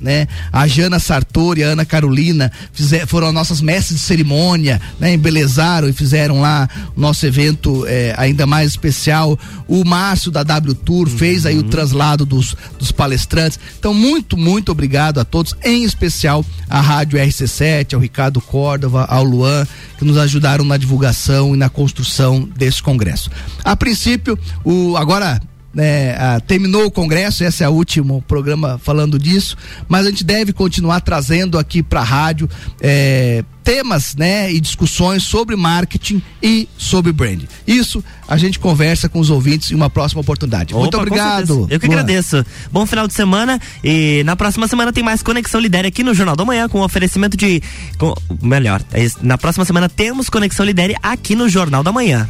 né? 0.00 0.28
A 0.52 0.66
Jana 0.68 0.98
Sartori, 0.98 1.64
a 1.64 1.68
Ana 1.68 1.84
Carolina 1.84 2.50
fizer, 2.72 3.06
foram 3.06 3.32
nossas 3.32 3.60
mestres 3.60 4.00
de 4.00 4.06
cerimônia, 4.06 4.80
né? 5.00 5.14
Embelezaram 5.14 5.88
e 5.88 5.92
fizeram 5.92 6.40
lá 6.40 6.68
o 6.96 7.00
nosso 7.00 7.26
evento 7.26 7.84
é, 7.86 8.14
ainda 8.16 8.46
mais 8.46 8.70
especial. 8.70 9.38
O 9.66 9.84
Márcio 9.84 10.30
da 10.30 10.42
W 10.42 10.74
Tour 10.74 11.08
uhum. 11.08 11.18
fez 11.18 11.44
aí 11.44 11.58
o 11.58 11.64
traslado 11.64 12.24
dos, 12.24 12.54
dos 12.78 12.92
palestrantes. 12.92 13.58
Então, 13.78 13.92
muito, 13.92 14.36
muito 14.36 14.70
obrigado 14.70 15.18
a 15.18 15.24
todos, 15.24 15.54
em 15.64 15.82
especial 15.82 16.44
a 16.68 16.80
Rádio 16.80 17.18
RC7, 17.18 17.94
ao 17.94 18.00
Ricardo 18.00 18.40
Córdova, 18.40 19.04
ao 19.04 19.24
Luan, 19.24 19.66
que 19.98 20.04
nos 20.04 20.16
ajudaram 20.16 20.64
na 20.64 20.76
divulgação 20.76 21.54
e 21.54 21.58
na 21.58 21.68
construção 21.68 22.48
desse 22.56 22.82
congresso. 22.82 23.30
A 23.64 23.76
princípio, 23.76 24.38
o 24.64 24.96
agora 24.96 25.40
né, 25.76 26.16
ah, 26.18 26.40
terminou 26.40 26.86
o 26.86 26.90
congresso, 26.90 27.44
esse 27.44 27.62
é 27.62 27.68
o 27.68 27.72
último 27.72 28.22
programa 28.22 28.80
falando 28.82 29.18
disso, 29.18 29.58
mas 29.86 30.06
a 30.06 30.10
gente 30.10 30.24
deve 30.24 30.54
continuar 30.54 31.00
trazendo 31.00 31.58
aqui 31.58 31.82
para 31.82 32.00
a 32.00 32.04
rádio 32.04 32.48
eh, 32.80 33.44
temas, 33.62 34.14
né, 34.14 34.50
e 34.50 34.58
discussões 34.58 35.24
sobre 35.24 35.54
marketing 35.54 36.22
e 36.42 36.66
sobre 36.78 37.12
brand. 37.12 37.42
Isso 37.66 38.02
a 38.26 38.38
gente 38.38 38.58
conversa 38.58 39.06
com 39.06 39.18
os 39.18 39.28
ouvintes 39.28 39.70
em 39.70 39.74
uma 39.74 39.90
próxima 39.90 40.22
oportunidade. 40.22 40.72
Opa, 40.72 40.80
Muito 40.80 40.96
obrigado. 40.96 41.66
Eu 41.68 41.78
que 41.78 41.86
Luan. 41.86 41.96
agradeço. 41.96 42.46
Bom 42.72 42.86
final 42.86 43.06
de 43.06 43.12
semana 43.12 43.60
e 43.84 44.22
na 44.24 44.34
próxima 44.34 44.66
semana 44.66 44.94
tem 44.94 45.04
mais 45.04 45.22
Conexão 45.22 45.60
Lidere 45.60 45.88
aqui 45.88 46.02
no 46.02 46.14
Jornal 46.14 46.36
da 46.36 46.44
Manhã 46.44 46.70
com 46.70 46.80
oferecimento 46.80 47.36
de 47.36 47.62
com, 47.98 48.14
melhor, 48.40 48.80
é 48.92 49.06
na 49.20 49.36
próxima 49.36 49.66
semana 49.66 49.90
temos 49.90 50.30
Conexão 50.30 50.64
Lidere 50.64 50.96
aqui 51.02 51.34
no 51.34 51.48
Jornal 51.50 51.82
da 51.82 51.92
Manhã. 51.92 52.26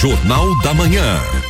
Jornal 0.00 0.54
da 0.62 0.74
Manhã. 0.74 1.45